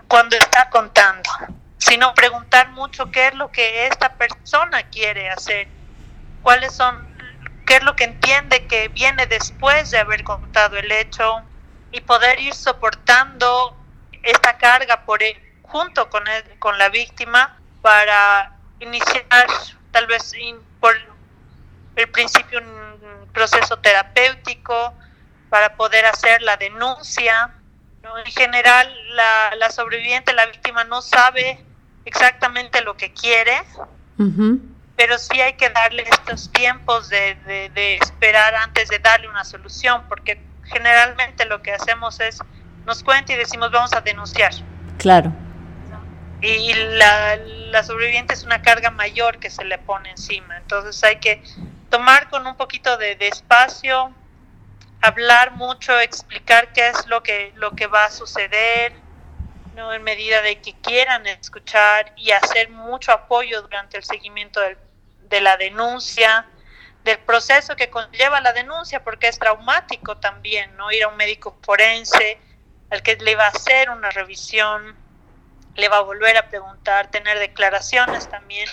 cuando 0.08 0.36
está 0.36 0.70
contando, 0.70 1.30
sino 1.78 2.14
preguntar 2.14 2.70
mucho 2.70 3.12
qué 3.12 3.28
es 3.28 3.36
lo 3.36 3.52
que 3.52 3.88
esta 3.88 4.14
persona 4.14 4.84
quiere 4.84 5.30
hacer, 5.30 5.68
cuáles 6.42 6.74
son, 6.74 7.08
qué 7.66 7.78
es 7.78 7.84
lo 7.84 7.96
que 7.96 8.06
entiende 8.06 8.68
que 8.68 8.88
viene 8.90 9.26
después 9.26 9.92
de 9.92 10.00
haber 10.00 10.24
contado 10.24 10.78
el 10.78 10.92
hecho 10.92 11.42
y 11.92 12.02
poder 12.02 12.40
ir 12.40 12.54
soportando 12.54 13.76
esta 14.24 14.58
carga 14.58 15.06
por 15.06 15.20
junto 15.64 16.10
con, 16.10 16.24
con 16.60 16.78
la 16.78 16.90
víctima 16.90 17.58
para 17.82 18.52
iniciar 18.80 19.48
tal 19.92 20.08
vez 20.08 20.34
por 20.80 20.96
el 21.96 22.10
principio 22.10 22.60
un 22.60 23.28
proceso 23.34 23.78
terapéutico 23.78 24.94
para 25.50 25.76
poder 25.76 26.06
hacer 26.06 26.42
la 26.42 26.58
denuncia. 26.58 27.52
En 28.26 28.32
general, 28.32 28.94
la, 29.16 29.56
la, 29.58 29.70
sobreviviente, 29.72 30.34
la 30.34 30.46
víctima, 30.46 30.84
no 30.84 31.02
sabe 31.02 31.60
exactamente 32.06 32.82
lo 32.82 32.96
que 32.96 33.12
quiere, 33.14 33.64
pero 34.96 35.18
sí 35.18 35.42
hay 35.42 35.54
que 35.54 35.70
darle 35.70 36.04
estos 36.04 36.52
tiempos 36.52 37.10
de, 37.10 37.36
de, 37.74 37.96
esperar 37.96 38.54
antes 38.56 38.90
de 38.90 39.00
darle 39.00 39.28
una 39.28 39.44
solución, 39.44 40.04
porque 40.08 40.40
generalmente 40.66 41.46
lo 41.46 41.62
que 41.62 41.74
hacemos 41.74 42.20
es 42.20 42.40
nos 42.86 43.04
cuenta 43.04 43.34
y 43.34 43.38
decimos 43.38 43.72
vamos 43.72 43.94
a 43.94 44.02
denunciar. 44.02 44.54
Claro. 45.00 45.34
Y 46.42 46.74
la, 46.74 47.38
la 47.38 47.84
sobreviviente 47.84 48.36
es 48.36 48.44
una 48.44 48.62
carga 48.62 48.92
mayor 48.92 49.40
que 49.40 49.50
se 49.50 49.66
le 49.66 49.80
pone 49.80 50.12
encima, 50.12 50.58
entonces 50.58 51.04
hay 51.04 51.16
que 51.20 51.42
tomar 51.90 52.30
con 52.30 52.46
un 52.48 52.56
poquito 52.56 52.98
de, 52.98 53.18
espacio, 53.20 54.14
hablar 55.02 55.52
mucho, 55.52 56.00
explicar 56.00 56.74
qué 56.74 56.90
es 56.90 57.06
lo 57.08 57.24
que, 57.24 57.52
lo 57.56 57.72
que 57.72 57.88
va 57.88 58.06
a 58.06 58.12
suceder, 58.12 58.94
¿no? 59.76 59.94
en 59.94 60.04
medida 60.04 60.42
de 60.42 60.62
que 60.62 60.74
quieran 60.82 61.26
escuchar 61.28 62.14
y 62.16 62.32
hacer 62.32 62.70
mucho 62.70 63.12
apoyo 63.12 63.62
durante 63.62 63.98
el 63.98 64.04
seguimiento 64.04 64.62
de 65.30 65.42
la 65.42 65.58
denuncia, 65.58 66.46
del 67.06 67.20
proceso 67.20 67.76
que 67.76 67.92
conlleva 67.92 68.42
la 68.42 68.52
denuncia, 68.52 69.04
porque 69.04 69.28
es 69.28 69.38
traumático 69.38 70.18
también, 70.18 70.76
¿no? 70.76 70.92
Ir 70.92 71.04
a 71.04 71.08
un 71.08 71.16
médico 71.16 71.56
forense, 71.62 72.40
al 72.90 73.04
que 73.04 73.16
le 73.18 73.36
va 73.36 73.46
a 73.46 73.50
hacer 73.50 73.92
una 73.92 74.10
revisión, 74.10 74.96
le 75.76 75.88
va 75.88 75.98
a 75.98 76.02
volver 76.02 76.36
a 76.36 76.50
preguntar, 76.50 77.12
tener 77.12 77.38
declaraciones 77.38 78.28
también 78.28 78.68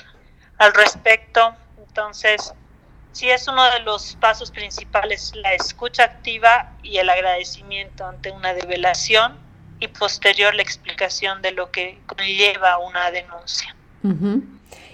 al 0.57 0.73
respecto. 0.73 1.55
Entonces, 1.77 2.55
sí 3.13 3.31
es 3.31 3.47
uno 3.49 3.65
de 3.71 3.81
los 3.81 4.17
pasos 4.21 4.51
principales, 4.51 5.33
la 5.37 5.55
escucha 5.55 6.05
activa 6.05 6.73
y 6.83 6.97
el 6.97 7.09
agradecimiento 7.09 8.05
ante 8.07 8.31
una 8.31 8.55
develación 8.55 9.39
y 9.81 9.89
posterior 9.89 10.55
la 10.55 10.63
explicación 10.63 11.43
de 11.43 11.53
lo 11.53 11.71
que 11.71 11.99
conlleva 12.07 12.79
una 12.79 13.11
denuncia. 13.11 13.75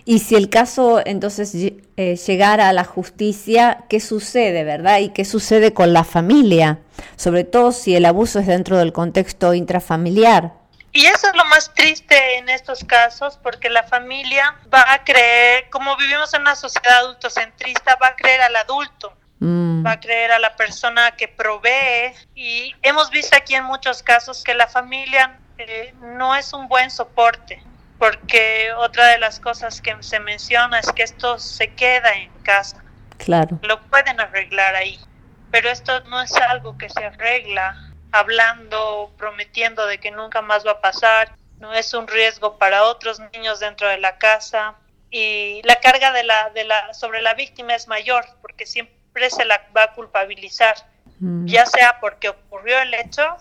Y 0.04 0.20
si 0.20 0.34
el 0.34 0.48
caso 0.48 1.00
entonces 1.04 1.54
eh, 1.54 2.16
llegara 2.16 2.68
a 2.68 2.72
la 2.72 2.84
justicia, 2.84 3.84
¿qué 3.88 4.00
sucede, 4.00 4.64
verdad? 4.64 5.00
¿Y 5.00 5.10
qué 5.10 5.24
sucede 5.24 5.74
con 5.74 5.92
la 5.92 6.04
familia? 6.04 6.78
Sobre 7.16 7.44
todo 7.44 7.72
si 7.72 7.94
el 7.94 8.06
abuso 8.06 8.38
es 8.38 8.46
dentro 8.46 8.78
del 8.78 8.92
contexto 8.92 9.54
intrafamiliar. 9.54 10.54
Y 10.92 11.06
eso 11.06 11.28
es 11.28 11.36
lo 11.36 11.44
más 11.46 11.72
triste 11.74 12.38
en 12.38 12.48
estos 12.48 12.84
casos, 12.84 13.38
porque 13.42 13.68
la 13.68 13.82
familia 13.82 14.56
va 14.72 14.92
a 14.92 15.04
creer, 15.04 15.68
como 15.70 15.96
vivimos 15.96 16.32
en 16.34 16.42
una 16.42 16.56
sociedad 16.56 16.98
adultocentrista, 16.98 17.96
va 18.02 18.08
a 18.08 18.16
creer 18.16 18.40
al 18.40 18.56
adulto, 18.56 19.12
mm. 19.40 19.84
va 19.84 19.92
a 19.92 20.00
creer 20.00 20.32
a 20.32 20.38
la 20.38 20.56
persona 20.56 21.10
que 21.12 21.28
provee. 21.28 22.14
Y 22.34 22.74
hemos 22.82 23.10
visto 23.10 23.36
aquí 23.36 23.54
en 23.54 23.64
muchos 23.64 24.02
casos 24.02 24.42
que 24.42 24.54
la 24.54 24.66
familia 24.66 25.38
eh, 25.58 25.94
no 26.00 26.34
es 26.34 26.52
un 26.52 26.68
buen 26.68 26.90
soporte, 26.90 27.62
porque 27.98 28.72
otra 28.78 29.08
de 29.08 29.18
las 29.18 29.40
cosas 29.40 29.82
que 29.82 29.94
se 30.00 30.20
menciona 30.20 30.78
es 30.78 30.90
que 30.92 31.02
esto 31.02 31.38
se 31.38 31.74
queda 31.74 32.12
en 32.12 32.30
casa. 32.42 32.82
Claro. 33.18 33.58
Lo 33.62 33.80
pueden 33.82 34.20
arreglar 34.20 34.74
ahí, 34.74 34.98
pero 35.50 35.68
esto 35.68 36.00
no 36.04 36.22
es 36.22 36.34
algo 36.36 36.78
que 36.78 36.88
se 36.88 37.04
arregla 37.04 37.87
hablando, 38.12 39.12
prometiendo 39.16 39.86
de 39.86 39.98
que 39.98 40.10
nunca 40.10 40.42
más 40.42 40.66
va 40.66 40.72
a 40.72 40.80
pasar, 40.80 41.34
no 41.58 41.72
es 41.72 41.92
un 41.94 42.06
riesgo 42.06 42.58
para 42.58 42.84
otros 42.84 43.20
niños 43.32 43.60
dentro 43.60 43.88
de 43.88 43.98
la 43.98 44.18
casa 44.18 44.76
y 45.10 45.60
la 45.64 45.76
carga 45.76 46.12
de 46.12 46.22
la, 46.22 46.50
de 46.50 46.64
la, 46.64 46.94
sobre 46.94 47.22
la 47.22 47.34
víctima 47.34 47.74
es 47.74 47.88
mayor 47.88 48.24
porque 48.42 48.66
siempre 48.66 49.30
se 49.30 49.44
la 49.44 49.66
va 49.76 49.84
a 49.84 49.92
culpabilizar, 49.92 50.76
mm. 51.18 51.46
ya 51.46 51.66
sea 51.66 51.98
porque 52.00 52.28
ocurrió 52.28 52.78
el 52.80 52.94
hecho 52.94 53.36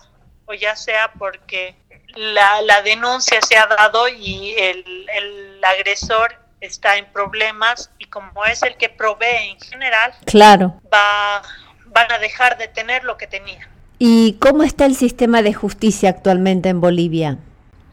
o 0.46 0.54
ya 0.54 0.74
sea 0.76 1.12
porque 1.18 1.76
la, 2.14 2.62
la 2.62 2.82
denuncia 2.82 3.40
se 3.42 3.56
ha 3.56 3.66
dado 3.66 4.08
y 4.08 4.54
el, 4.58 5.06
el 5.12 5.64
agresor 5.64 6.34
está 6.60 6.96
en 6.96 7.06
problemas 7.12 7.90
y 7.98 8.06
como 8.06 8.44
es 8.44 8.62
el 8.62 8.76
que 8.76 8.88
provee 8.88 9.50
en 9.50 9.60
general, 9.60 10.12
claro. 10.26 10.80
va, 10.92 11.42
van 11.86 12.10
a 12.10 12.18
dejar 12.18 12.58
de 12.58 12.68
tener 12.68 13.04
lo 13.04 13.16
que 13.16 13.26
tenían. 13.26 13.68
¿Y 13.98 14.34
cómo 14.34 14.62
está 14.62 14.86
el 14.86 14.94
sistema 14.94 15.42
de 15.42 15.52
justicia 15.52 16.10
actualmente 16.10 16.68
en 16.68 16.80
Bolivia? 16.80 17.38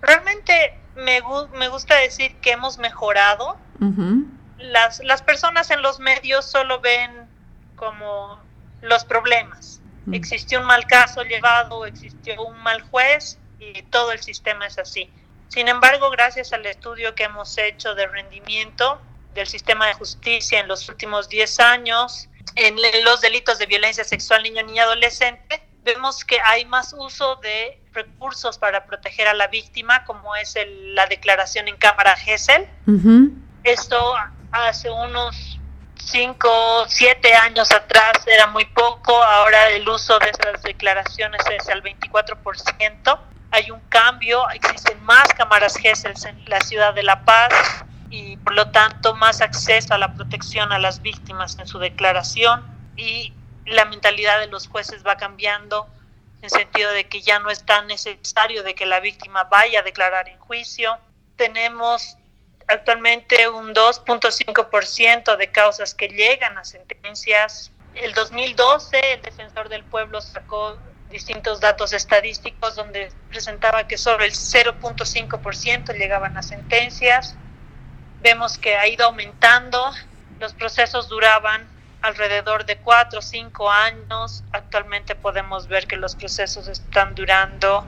Realmente 0.01 0.77
me, 0.95 1.21
me 1.57 1.67
gusta 1.69 1.95
decir 1.95 2.35
que 2.41 2.51
hemos 2.51 2.77
mejorado. 2.77 3.57
las, 4.59 5.03
las 5.03 5.21
personas 5.21 5.71
en 5.71 5.81
los 5.81 5.99
medios 5.99 6.45
solo 6.45 6.79
ven 6.79 7.27
como 7.75 8.39
los 8.81 9.03
problemas. 9.05 9.81
Existió 10.11 10.59
un 10.59 10.67
mal 10.67 10.85
caso 10.85 11.23
llevado, 11.23 11.85
existió 11.85 12.41
un 12.43 12.61
mal 12.61 12.81
juez 12.83 13.39
y 13.59 13.81
todo 13.83 14.11
el 14.11 14.21
sistema 14.21 14.67
es 14.67 14.77
así. 14.77 15.09
Sin 15.47 15.67
embargo, 15.67 16.11
gracias 16.11 16.53
al 16.53 16.65
estudio 16.65 17.15
que 17.15 17.23
hemos 17.23 17.57
hecho 17.57 17.95
de 17.95 18.05
rendimiento 18.07 19.01
del 19.33 19.47
sistema 19.47 19.87
de 19.87 19.95
justicia 19.95 20.59
en 20.59 20.67
los 20.67 20.87
últimos 20.89 21.27
10 21.29 21.59
años, 21.59 22.29
en 22.55 22.75
los 23.03 23.21
delitos 23.21 23.57
de 23.57 23.65
violencia 23.65 24.03
sexual 24.03 24.43
niño, 24.43 24.63
niña, 24.63 24.83
adolescente, 24.83 25.64
vemos 25.85 26.25
que 26.25 26.37
hay 26.41 26.65
más 26.65 26.93
uso 26.97 27.37
de 27.37 27.79
recursos 27.93 28.57
para 28.57 28.85
proteger 28.85 29.27
a 29.27 29.33
la 29.33 29.47
víctima, 29.47 30.03
como 30.03 30.35
es 30.35 30.57
la 30.93 31.05
declaración 31.05 31.67
en 31.67 31.77
cámara 31.77 32.15
GESEL. 32.17 32.67
Esto 33.63 34.15
hace 34.51 34.89
unos 34.89 35.59
5, 35.97 36.85
7 36.87 37.33
años 37.35 37.71
atrás 37.71 38.13
era 38.27 38.47
muy 38.47 38.65
poco, 38.65 39.13
ahora 39.23 39.69
el 39.69 39.87
uso 39.87 40.19
de 40.19 40.31
esas 40.31 40.61
declaraciones 40.63 41.41
es 41.57 41.69
al 41.69 41.81
24%. 41.83 43.19
Hay 43.51 43.71
un 43.71 43.79
cambio, 43.89 44.49
existen 44.49 45.01
más 45.03 45.27
cámaras 45.35 45.77
GESEL 45.77 46.13
en 46.25 46.49
la 46.49 46.59
ciudad 46.61 46.93
de 46.93 47.03
La 47.03 47.23
Paz 47.23 47.53
y 48.09 48.37
por 48.37 48.53
lo 48.53 48.71
tanto 48.71 49.15
más 49.15 49.41
acceso 49.41 49.93
a 49.93 49.97
la 49.97 50.13
protección 50.13 50.71
a 50.71 50.79
las 50.79 51.01
víctimas 51.01 51.57
en 51.59 51.67
su 51.67 51.79
declaración 51.79 52.63
y 52.97 53.33
la 53.65 53.85
mentalidad 53.85 54.39
de 54.39 54.47
los 54.47 54.67
jueces 54.67 55.05
va 55.05 55.17
cambiando 55.17 55.87
en 56.41 56.49
sentido 56.49 56.91
de 56.91 57.07
que 57.07 57.21
ya 57.21 57.39
no 57.39 57.49
es 57.49 57.65
tan 57.65 57.87
necesario 57.87 58.63
de 58.63 58.75
que 58.75 58.85
la 58.85 58.99
víctima 58.99 59.45
vaya 59.45 59.79
a 59.79 59.83
declarar 59.83 60.29
en 60.29 60.37
juicio. 60.39 60.97
Tenemos 61.35 62.17
actualmente 62.67 63.47
un 63.49 63.73
2.5% 63.73 65.37
de 65.37 65.51
causas 65.51 65.95
que 65.95 66.07
llegan 66.07 66.57
a 66.57 66.63
sentencias. 66.63 67.71
El 67.95 68.13
2012 68.13 69.13
el 69.13 69.21
defensor 69.21 69.69
del 69.69 69.83
pueblo 69.83 70.21
sacó 70.21 70.77
distintos 71.09 71.59
datos 71.59 71.93
estadísticos 71.93 72.75
donde 72.75 73.11
presentaba 73.29 73.87
que 73.87 73.97
solo 73.97 74.23
el 74.23 74.31
0.5% 74.31 75.93
llegaban 75.97 76.37
a 76.37 76.43
sentencias. 76.43 77.35
Vemos 78.21 78.57
que 78.57 78.75
ha 78.75 78.87
ido 78.87 79.05
aumentando, 79.05 79.91
los 80.39 80.53
procesos 80.53 81.07
duraban 81.09 81.74
alrededor 82.05 82.65
de 82.65 82.77
cuatro 82.77 83.19
o 83.19 83.21
cinco 83.21 83.69
años. 83.69 84.43
Actualmente 84.51 85.15
podemos 85.15 85.67
ver 85.67 85.87
que 85.87 85.97
los 85.97 86.15
procesos 86.15 86.67
están 86.67 87.15
durando 87.15 87.85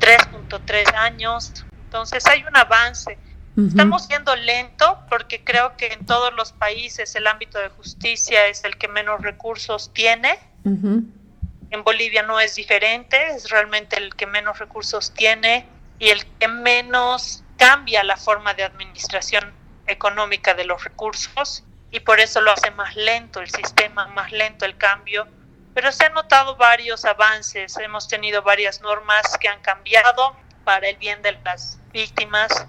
3.3 0.00 0.94
años. 0.94 1.64
Entonces 1.84 2.26
hay 2.26 2.44
un 2.44 2.56
avance. 2.56 3.18
Estamos 3.56 4.06
yendo 4.08 4.36
lento 4.36 4.98
porque 5.08 5.42
creo 5.42 5.78
que 5.78 5.86
en 5.86 6.04
todos 6.04 6.30
los 6.34 6.52
países 6.52 7.14
el 7.16 7.26
ámbito 7.26 7.58
de 7.58 7.70
justicia 7.70 8.48
es 8.48 8.62
el 8.64 8.76
que 8.76 8.86
menos 8.86 9.22
recursos 9.22 9.90
tiene. 9.94 10.38
En 10.64 11.82
Bolivia 11.82 12.22
no 12.22 12.38
es 12.38 12.54
diferente, 12.54 13.16
es 13.28 13.48
realmente 13.48 13.96
el 13.96 14.14
que 14.14 14.26
menos 14.26 14.58
recursos 14.58 15.12
tiene 15.14 15.66
y 15.98 16.10
el 16.10 16.26
que 16.38 16.48
menos 16.48 17.44
cambia 17.56 18.04
la 18.04 18.18
forma 18.18 18.52
de 18.52 18.64
administración 18.64 19.50
económica 19.86 20.52
de 20.52 20.66
los 20.66 20.84
recursos 20.84 21.64
y 21.96 22.00
por 22.00 22.20
eso 22.20 22.42
lo 22.42 22.52
hace 22.52 22.70
más 22.72 22.94
lento 22.94 23.40
el 23.40 23.48
sistema, 23.48 24.06
más 24.08 24.30
lento 24.30 24.66
el 24.66 24.76
cambio. 24.76 25.26
Pero 25.72 25.90
se 25.92 26.04
han 26.04 26.12
notado 26.12 26.56
varios 26.56 27.06
avances, 27.06 27.74
hemos 27.78 28.06
tenido 28.06 28.42
varias 28.42 28.82
normas 28.82 29.38
que 29.40 29.48
han 29.48 29.60
cambiado 29.62 30.36
para 30.64 30.88
el 30.88 30.96
bien 30.98 31.22
de 31.22 31.32
las 31.42 31.78
víctimas 31.94 32.66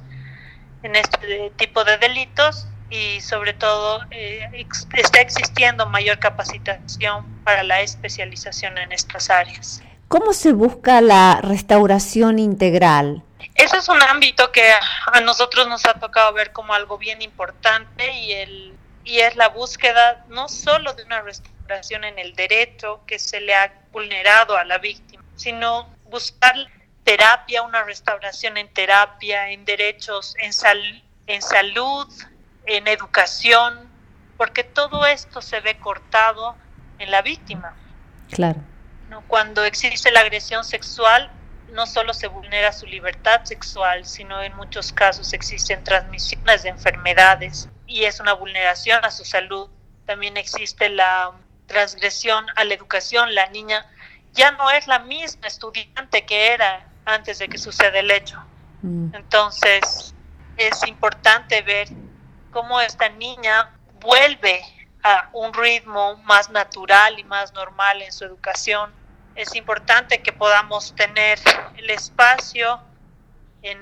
en 0.81 0.95
este 0.95 1.51
tipo 1.57 1.83
de 1.83 1.97
delitos 1.97 2.67
y 2.89 3.19
sobre 3.19 3.51
todo 3.51 3.99
eh, 4.11 4.65
está 4.93 5.19
existiendo 5.19 5.87
mayor 5.87 6.19
capacitación 6.19 7.25
para 7.43 7.63
la 7.63 7.81
especialización 7.81 8.77
en 8.77 8.93
estas 8.93 9.29
áreas. 9.29 9.81
¿Cómo 10.07 10.31
se 10.31 10.53
busca 10.53 11.01
la 11.01 11.41
restauración 11.41 12.39
integral? 12.39 13.23
Ese 13.55 13.77
es 13.77 13.89
un 13.89 14.01
ámbito 14.03 14.53
que 14.53 14.63
a 15.11 15.19
nosotros 15.19 15.67
nos 15.67 15.85
ha 15.85 15.95
tocado 15.95 16.31
ver 16.31 16.53
como 16.53 16.73
algo 16.73 16.97
bien 16.97 17.21
importante 17.21 18.13
y, 18.13 18.31
el, 18.31 18.76
y 19.07 19.21
es 19.21 19.37
la 19.37 19.47
búsqueda 19.47 20.25
no 20.27 20.49
solo 20.49 20.91
de 20.93 21.03
una 21.03 21.21
restauración 21.21 22.03
en 22.03 22.19
el 22.19 22.35
derecho 22.35 23.01
que 23.07 23.19
se 23.19 23.39
le 23.39 23.55
ha 23.55 23.73
vulnerado 23.93 24.57
a 24.57 24.65
la 24.65 24.79
víctima, 24.79 25.23
sino 25.37 25.87
buscar 26.09 26.53
terapia, 27.05 27.61
una 27.61 27.83
restauración 27.83 28.57
en 28.57 28.67
terapia, 28.73 29.49
en 29.49 29.63
derechos, 29.63 30.35
en, 30.39 30.51
sal, 30.51 30.81
en 31.25 31.41
salud, 31.41 32.05
en 32.65 32.85
educación, 32.89 33.89
porque 34.35 34.65
todo 34.65 35.05
esto 35.05 35.41
se 35.41 35.61
ve 35.61 35.79
cortado 35.79 36.57
en 36.99 37.09
la 37.09 37.21
víctima. 37.21 37.77
Claro. 38.29 38.59
Cuando 39.27 39.63
existe 39.63 40.11
la 40.11 40.19
agresión 40.19 40.65
sexual, 40.65 41.31
no 41.71 41.87
solo 41.87 42.13
se 42.13 42.27
vulnera 42.27 42.73
su 42.73 42.85
libertad 42.85 43.45
sexual, 43.45 44.05
sino 44.05 44.43
en 44.43 44.53
muchos 44.57 44.91
casos 44.91 45.31
existen 45.31 45.81
transmisiones 45.85 46.63
de 46.63 46.69
enfermedades 46.69 47.69
y 47.88 48.04
es 48.04 48.19
una 48.19 48.34
vulneración 48.34 49.04
a 49.04 49.12
su 49.12 49.26
salud. 49.26 49.69
También 50.06 50.38
existe 50.38 50.89
la 50.89 51.32
transgresión 51.65 52.45
a 52.56 52.63
la 52.63 52.73
educación. 52.73 53.34
La 53.34 53.47
niña 53.47 53.86
ya 54.34 54.52
no 54.52 54.69
es 54.69 54.88
la 54.88 55.00
misma 55.00 55.47
estudiante 55.47 56.26
que 56.26 56.54
era 56.54 56.88
antes 57.06 57.39
de 57.39 57.47
que 57.47 57.58
suceda 57.58 58.00
el 58.00 58.12
hecho. 58.12 58.38
Mm. 58.82 59.15
Entonces, 59.15 60.13
es 60.58 60.86
importante 60.88 61.62
ver 61.62 61.88
cómo 62.52 62.82
esta 62.82 63.10
niña 63.10 63.71
vuelve 64.02 64.62
a 65.04 65.30
un 65.34 65.54
ritmo 65.54 66.17
más 66.17 66.50
natural 66.50 67.17
y 67.19 67.23
más 67.23 67.54
normal 67.54 68.02
en 68.02 68.12
su 68.12 68.26
educación. 68.26 68.91
Es 69.36 69.56
importante 69.56 70.21
que 70.21 70.34
podamos 70.34 70.95
tener 70.95 71.39
el 71.78 71.89
espacio 71.89 72.82
en, 73.62 73.78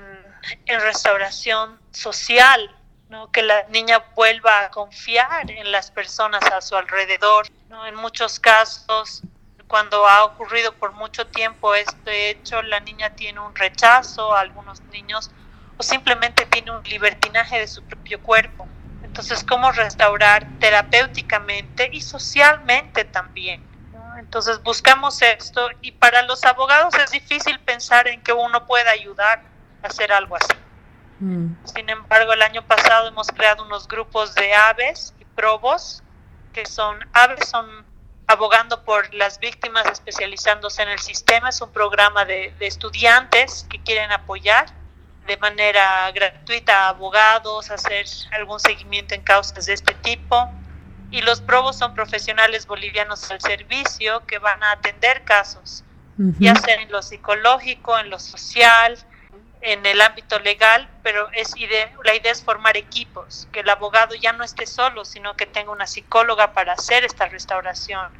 restauración 0.68 1.80
social, 1.92 2.75
¿no? 3.10 3.32
que 3.32 3.42
la 3.42 3.64
niña 3.70 4.04
vuelva 4.16 4.66
a 4.66 4.70
confiar 4.72 5.50
en 5.50 5.72
las 5.72 5.92
personas 5.92 6.44
a 6.52 6.62
su 6.62 6.76
alrededor. 6.76 7.48
¿no? 7.70 7.86
En 7.86 7.96
muchos 7.96 8.40
casos, 8.40 9.22
cuando 9.68 10.08
ha 10.08 10.26
ocurrido 10.26 10.74
por 10.74 10.94
mucho 10.94 11.28
tiempo 11.28 11.76
este 11.76 12.30
hecho, 12.30 12.62
la 12.62 12.80
niña 12.80 13.12
tiene 13.12 13.40
un 13.40 13.56
rechazo 13.56 14.34
a 14.34 14.42
algunos 14.42 14.82
niños 14.86 15.32
o 15.78 15.84
simplemente 15.84 16.46
tiene 16.46 16.72
un 16.72 16.84
libertinaje 16.84 17.60
de 17.60 17.68
su 17.68 17.84
propio 17.84 18.22
cuerpo. 18.22 18.68
Entonces, 19.04 19.44
¿cómo 19.44 19.72
restaurar 19.72 20.48
terapéuticamente 20.60 21.90
y 21.92 22.02
socialmente 22.02 23.06
también? 23.06 23.66
Entonces, 24.18 24.62
buscamos 24.64 25.22
esto 25.22 25.70
y 25.82 25.92
para 25.92 26.22
los 26.24 26.44
abogados 26.46 26.94
es 26.96 27.12
difícil 27.12 27.60
pensar 27.60 28.08
en 28.08 28.22
que 28.22 28.34
uno 28.34 28.66
pueda 28.66 28.92
ayudar 28.92 29.44
a 29.84 29.88
hacer 29.88 30.12
algo 30.12 30.36
así. 30.36 30.54
Mm. 31.20 31.54
Sin 31.64 31.90
embargo, 31.90 32.34
el 32.34 32.42
año 32.42 32.66
pasado 32.66 33.08
hemos 33.08 33.28
creado 33.28 33.64
unos 33.64 33.88
grupos 33.88 34.36
de 34.36 34.54
aves 34.54 35.14
y 35.20 35.26
probos, 35.26 36.04
que 36.54 36.66
son 36.66 37.00
aves 37.14 37.48
son 37.50 37.86
abogando 38.28 38.84
por 38.84 39.14
las 39.14 39.40
víctimas 39.40 39.86
especializándose 39.92 40.82
en 40.82 40.90
el 40.90 41.00
sistema. 41.00 41.50
Es 41.50 41.62
un 41.62 41.72
programa 41.72 42.26
de, 42.26 42.54
de 42.60 42.68
estudiantes 42.68 43.66
que 43.70 43.82
quieren 43.82 44.12
apoyar 44.12 44.66
de 45.28 45.38
manera 45.38 46.12
gratuita 46.12 46.86
a 46.86 46.90
abogados, 46.90 47.72
hacer 47.72 48.06
algún 48.32 48.60
seguimiento 48.60 49.16
en 49.16 49.22
causas 49.22 49.66
de 49.66 49.74
este 49.74 49.94
tipo. 49.96 50.50
Y 51.12 51.22
los 51.22 51.42
probos 51.42 51.78
son 51.78 51.94
profesionales 51.94 52.66
bolivianos 52.66 53.30
al 53.32 53.40
servicio 53.42 54.26
que 54.26 54.40
van 54.40 54.62
a 54.64 54.72
atender 54.72 55.24
casos, 55.24 55.84
ya 56.40 56.56
sea 56.56 56.76
en 56.76 56.92
lo 56.92 57.02
psicológico, 57.02 57.98
en 57.98 58.10
lo 58.10 58.20
social, 58.20 58.98
en 59.66 59.84
el 59.84 60.00
ámbito 60.00 60.38
legal, 60.40 60.88
pero 61.02 61.28
es 61.34 61.56
la 62.04 62.16
idea 62.16 62.32
es 62.32 62.44
formar 62.44 62.78
equipos, 62.78 63.48
que 63.52 63.62
el 63.62 63.70
abogado 63.70 64.14
ya 64.14 64.32
no 64.32 64.44
esté 64.44 64.68
solo, 64.68 65.06
sino 65.06 65.36
que 65.36 65.48
tenga 65.48 65.72
una 65.72 65.88
psicóloga 65.88 66.54
para 66.54 66.74
hacer 66.74 67.04
esta 67.04 67.28
restauración 67.28 68.12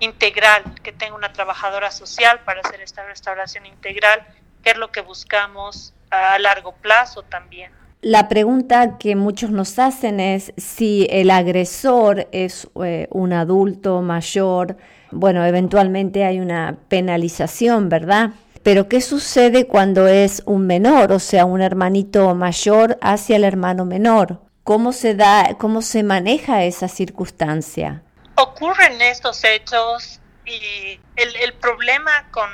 integral, 0.00 0.62
que 0.82 0.92
tenga 0.92 1.14
una 1.14 1.30
trabajadora 1.30 1.90
social 1.90 2.40
para 2.40 2.62
hacer 2.62 2.80
esta 2.80 3.04
restauración 3.04 3.66
integral, 3.66 4.26
que 4.62 4.70
es 4.70 4.78
lo 4.78 4.90
que 4.90 5.02
buscamos 5.02 5.92
a 6.10 6.38
largo 6.38 6.72
plazo 6.72 7.22
también. 7.22 7.70
La 8.00 8.28
pregunta 8.28 8.96
que 8.96 9.14
muchos 9.14 9.50
nos 9.50 9.78
hacen 9.78 10.20
es 10.20 10.54
si 10.56 11.06
el 11.10 11.30
agresor 11.30 12.28
es 12.32 12.66
eh, 12.82 13.08
un 13.10 13.34
adulto 13.34 14.00
mayor, 14.00 14.78
bueno, 15.10 15.44
eventualmente 15.44 16.24
hay 16.24 16.40
una 16.40 16.76
penalización, 16.88 17.90
¿verdad? 17.90 18.30
Pero 18.68 18.86
¿qué 18.86 19.00
sucede 19.00 19.66
cuando 19.66 20.08
es 20.08 20.42
un 20.44 20.66
menor, 20.66 21.10
o 21.12 21.20
sea, 21.20 21.46
un 21.46 21.62
hermanito 21.62 22.34
mayor 22.34 22.98
hacia 23.00 23.36
el 23.36 23.44
hermano 23.44 23.86
menor? 23.86 24.42
¿Cómo 24.62 24.92
se 24.92 25.14
da, 25.14 25.56
cómo 25.56 25.80
se 25.80 26.02
maneja 26.02 26.64
esa 26.64 26.86
circunstancia? 26.86 28.02
Ocurren 28.34 29.00
estos 29.00 29.42
hechos 29.42 30.20
y 30.44 31.00
el, 31.16 31.54
problema 31.54 32.28
con, 32.30 32.50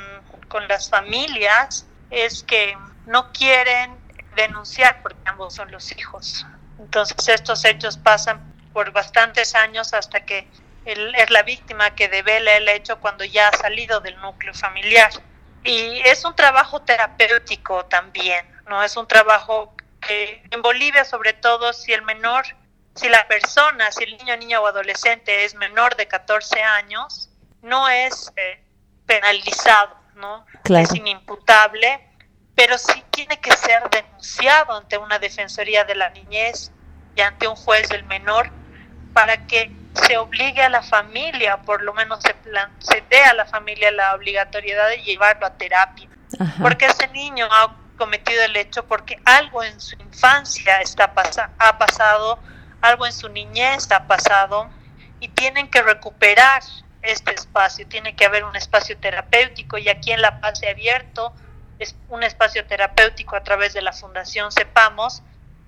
con 0.47 0.69
las 0.69 0.89
familias 0.89 1.85
es 2.11 2.45
que 2.45 2.79
no 3.07 3.33
quieren 3.33 3.91
denunciar 4.37 5.03
porque 5.03 5.19
ambos 5.25 5.55
son 5.55 5.73
los 5.73 5.91
hijos. 5.91 6.47
Entonces 6.79 7.29
estos 7.29 7.65
hechos 7.65 7.97
pasan 7.97 8.55
por 8.73 8.93
bastantes 8.93 9.57
años 9.57 9.93
hasta 9.93 10.25
que 10.25 10.47
él 10.85 11.13
es 11.17 11.31
la 11.31 11.43
víctima 11.43 11.97
que 11.97 12.07
devela 12.09 12.57
el 12.57 12.69
hecho 12.69 13.01
cuando 13.01 13.25
ya 13.25 13.49
ha 13.49 13.57
salido 13.57 13.99
del 13.99 14.17
núcleo 14.21 14.55
familiar. 14.55 15.11
Y 15.65 16.01
es 16.05 16.25
un 16.25 16.37
trabajo 16.37 16.83
terapéutico 16.83 17.87
también, 17.87 18.47
¿no? 18.69 18.83
Es 18.83 18.97
un 18.97 19.09
trabajo 19.09 19.75
que 20.01 20.43
en 20.51 20.63
Bolivia, 20.63 21.05
sobre 21.05 21.33
todo, 21.33 21.73
si 21.73 21.93
el 21.93 22.03
menor, 22.03 22.45
si 22.95 23.09
la 23.09 23.27
persona, 23.27 23.91
si 23.91 24.05
el 24.05 24.17
niño, 24.19 24.37
niña 24.37 24.61
o 24.61 24.67
adolescente 24.67 25.45
es 25.45 25.55
menor 25.55 25.97
de 25.97 26.07
14 26.07 26.63
años, 26.63 27.31
no 27.63 27.89
es 27.89 28.31
eh, 28.37 28.63
penalizado, 29.07 29.97
¿no? 30.15 30.47
Es 30.69 30.95
inimputable 30.95 32.15
pero 32.55 32.79
sí 32.79 33.03
tiene 33.11 33.39
que 33.41 33.53
ser 33.57 33.89
denunciado 33.91 34.77
ante 34.77 34.99
una 34.99 35.19
defensoría 35.19 35.85
de 35.85 35.95
la 35.95 36.11
niñez 36.11 36.71
y 37.17 37.21
ante 37.21 37.49
un 37.49 37.57
juez 37.57 37.89
del 37.89 38.05
menor 38.05 38.51
para 39.13 39.47
que 39.47 39.71
se 39.95 40.17
obligue 40.17 40.63
a 40.63 40.69
la 40.69 40.83
familia, 40.83 41.59
por 41.59 41.83
lo 41.83 41.95
menos 41.95 42.21
se, 42.23 42.35
se 42.79 43.05
dé 43.09 43.23
a 43.23 43.35
la 43.35 43.47
familia 43.47 43.91
la 43.91 44.15
obligatoriedad 44.15 44.89
de 44.89 44.99
llevarlo 45.03 45.47
a 45.47 45.55
terapia. 45.55 46.09
Porque 46.61 46.87
ese 46.87 47.07
niño 47.09 47.47
ha 47.51 47.75
cometido 47.97 48.43
el 48.43 48.57
hecho 48.57 48.85
porque 48.87 49.21
algo 49.25 49.63
en 49.63 49.81
su 49.81 49.95
infancia 49.97 50.81
está 50.81 51.13
ha 51.59 51.79
pasado, 51.79 52.39
algo 52.81 53.07
en 53.07 53.13
su 53.13 53.29
niñez 53.29 53.91
ha 53.93 54.07
pasado 54.07 54.69
y 55.21 55.29
tienen 55.29 55.71
que 55.71 55.81
recuperar 55.81 56.63
este 57.03 57.33
espacio, 57.33 57.87
tiene 57.87 58.17
que 58.17 58.25
haber 58.25 58.45
un 58.45 58.57
espacio 58.57 58.97
terapéutico 58.99 59.79
y 59.79 59.89
aquí 59.89 60.11
en 60.11 60.23
La 60.23 60.41
Paz 60.41 60.61
ha 60.67 60.71
abierto 60.71 61.33
es 61.79 61.97
un 62.09 62.23
espacio 62.23 62.65
terapéutico 62.67 63.37
a 63.37 63.43
través 63.43 63.75
de 63.75 63.83
la 63.83 63.93
Fundación 63.93 64.53
Sepamos, 64.53 65.23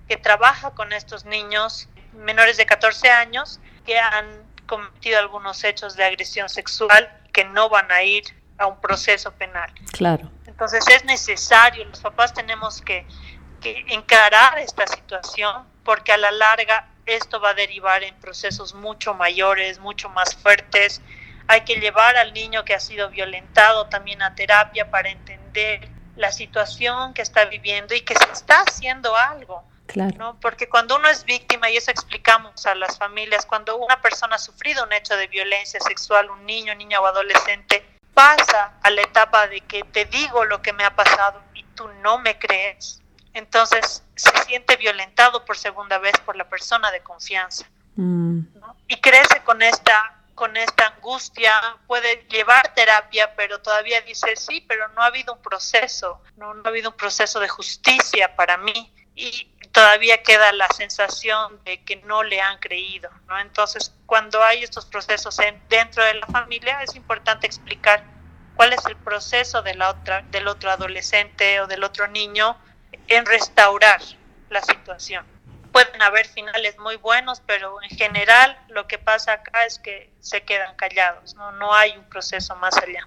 que 0.09 0.17
trabaja 0.17 0.71
con 0.71 0.93
estos 0.93 1.25
niños 1.25 1.89
menores 2.13 2.57
de 2.57 2.67
14 2.67 3.11
años 3.11 3.61
que 3.87 3.99
han 3.99 4.27
cometido 4.67 5.19
algunos 5.19 5.65
hechos 5.65 5.97
de 5.97 6.05
agresión 6.05 6.49
sexual 6.49 7.09
que 7.33 7.45
no 7.45 7.69
van 7.69 7.91
a 7.91 8.03
ir 8.03 8.25
a 8.59 8.67
un 8.67 8.81
proceso 8.81 9.33
penal. 9.33 9.73
Claro. 9.93 10.31
Entonces 10.47 10.85
es 10.89 11.05
necesario, 11.05 11.85
los 11.85 12.01
papás 12.01 12.35
tenemos 12.35 12.83
que, 12.83 13.07
que 13.61 13.85
encarar 13.89 14.59
esta 14.59 14.87
situación 14.87 15.65
porque 15.85 16.13
a 16.13 16.17
la 16.17 16.31
larga 16.31 16.89
esto 17.07 17.41
va 17.41 17.51
a 17.51 17.55
derivar 17.55 18.03
en 18.03 18.15
procesos 18.17 18.75
mucho 18.75 19.15
mayores, 19.15 19.79
mucho 19.79 20.09
más 20.09 20.35
fuertes. 20.35 21.01
Hay 21.47 21.61
que 21.61 21.77
llevar 21.77 22.17
al 22.17 22.33
niño 22.33 22.65
que 22.65 22.75
ha 22.75 22.81
sido 22.81 23.09
violentado 23.11 23.87
también 23.87 24.23
a 24.23 24.35
terapia 24.35 24.91
para 24.91 25.11
entender 25.11 25.89
la 26.17 26.33
situación 26.33 27.15
que 27.15 27.23
está 27.23 27.45
viviendo 27.45 27.95
y 27.95 28.01
que 28.01 28.15
se 28.15 28.33
está 28.33 28.63
haciendo 28.63 29.15
algo. 29.15 29.63
Claro. 29.97 30.37
Porque 30.43 30.69
cuando 30.69 30.97
uno 30.97 31.09
es 31.09 31.25
víctima, 31.25 31.71
y 31.71 31.79
eso 31.79 31.91
explicamos 31.91 32.67
a 32.67 32.75
las 32.75 32.99
familias, 32.99 33.47
cuando 33.47 33.79
una 33.79 34.03
persona 34.03 34.37
ha 34.37 34.39
sufrido 34.39 34.85
un 34.85 34.93
hecho 34.93 35.17
de 35.17 35.27
violencia 35.27 35.81
sexual, 35.81 36.29
un 36.31 36.45
niño, 36.45 36.75
niña 36.75 37.01
o 37.01 37.07
adolescente, 37.07 37.83
pasa 38.13 38.75
a 38.83 38.91
la 38.91 39.01
etapa 39.01 39.47
de 39.47 39.63
que 39.63 39.85
te 39.85 40.05
digo 40.05 40.45
lo 40.45 40.61
que 40.61 40.75
me 40.75 40.85
ha 40.85 40.95
pasado 40.95 41.43
y 41.55 41.63
tú 41.75 41.89
no 42.03 42.19
me 42.19 42.39
crees. 42.39 43.01
Entonces 43.33 44.03
se 44.17 44.31
siente 44.45 44.77
violentado 44.77 45.47
por 45.47 45.57
segunda 45.57 45.97
vez 45.97 46.13
por 46.27 46.37
la 46.37 46.47
persona 46.47 46.91
de 46.91 47.01
confianza. 47.01 47.67
Mm. 47.95 48.41
Y 48.89 48.97
crece 49.01 49.43
con 49.45 49.63
esta 49.63 50.13
con 50.35 50.55
esta 50.59 50.89
angustia, 50.89 51.51
puede 51.87 52.27
llevar 52.29 52.75
terapia, 52.75 53.35
pero 53.35 53.63
todavía 53.63 54.03
dice, 54.03 54.37
sí, 54.37 54.63
pero 54.69 54.87
no 54.89 55.01
ha 55.01 55.07
habido 55.07 55.33
un 55.33 55.41
proceso, 55.41 56.21
no, 56.37 56.55
ha 56.63 56.69
habido 56.69 56.91
un 56.91 56.97
proceso 56.97 57.41
de 57.41 57.49
justicia 57.49 58.37
para 58.37 58.59
mí. 58.59 58.93
Y 59.15 59.51
todavía 59.77 60.23
queda 60.23 60.53
la 60.53 60.69
sensación 60.69 61.63
de 61.65 61.85
que 61.85 61.97
no 61.97 62.23
le 62.23 62.41
han 62.41 62.59
creído, 62.61 63.11
¿no? 63.29 63.39
Entonces, 63.39 63.93
cuando 64.07 64.43
hay 64.43 64.63
estos 64.63 64.87
procesos 64.87 65.37
dentro 65.69 66.03
de 66.03 66.15
la 66.15 66.27
familia, 66.29 66.83
es 66.83 66.97
importante 66.97 67.47
explicar 67.47 68.03
cuál 68.55 68.73
es 68.73 68.87
el 68.87 68.97
proceso 68.97 69.61
de 69.61 69.75
la 69.75 69.91
otra, 69.91 70.23
del 70.31 70.49
otro 70.49 70.71
adolescente 70.71 71.61
o 71.61 71.67
del 71.67 71.85
otro 71.85 72.09
niño 72.09 72.57
en 73.09 73.27
restaurar 73.27 74.01
la 74.49 74.63
situación. 74.63 75.27
Pueden 75.73 76.01
haber 76.01 76.27
finales 76.27 76.79
muy 76.79 76.97
buenos, 76.97 77.43
pero 77.45 77.77
en 77.83 77.95
general 77.99 78.59
lo 78.69 78.87
que 78.87 78.97
pasa 78.97 79.35
acá 79.35 79.67
es 79.67 79.79
que 79.79 80.11
se 80.21 80.43
quedan 80.43 80.75
callados, 80.77 81.35
no, 81.35 81.53
no 81.53 81.75
hay 81.75 81.95
un 81.99 82.05
proceso 82.05 82.57
más 82.57 82.75
allá. 82.79 83.07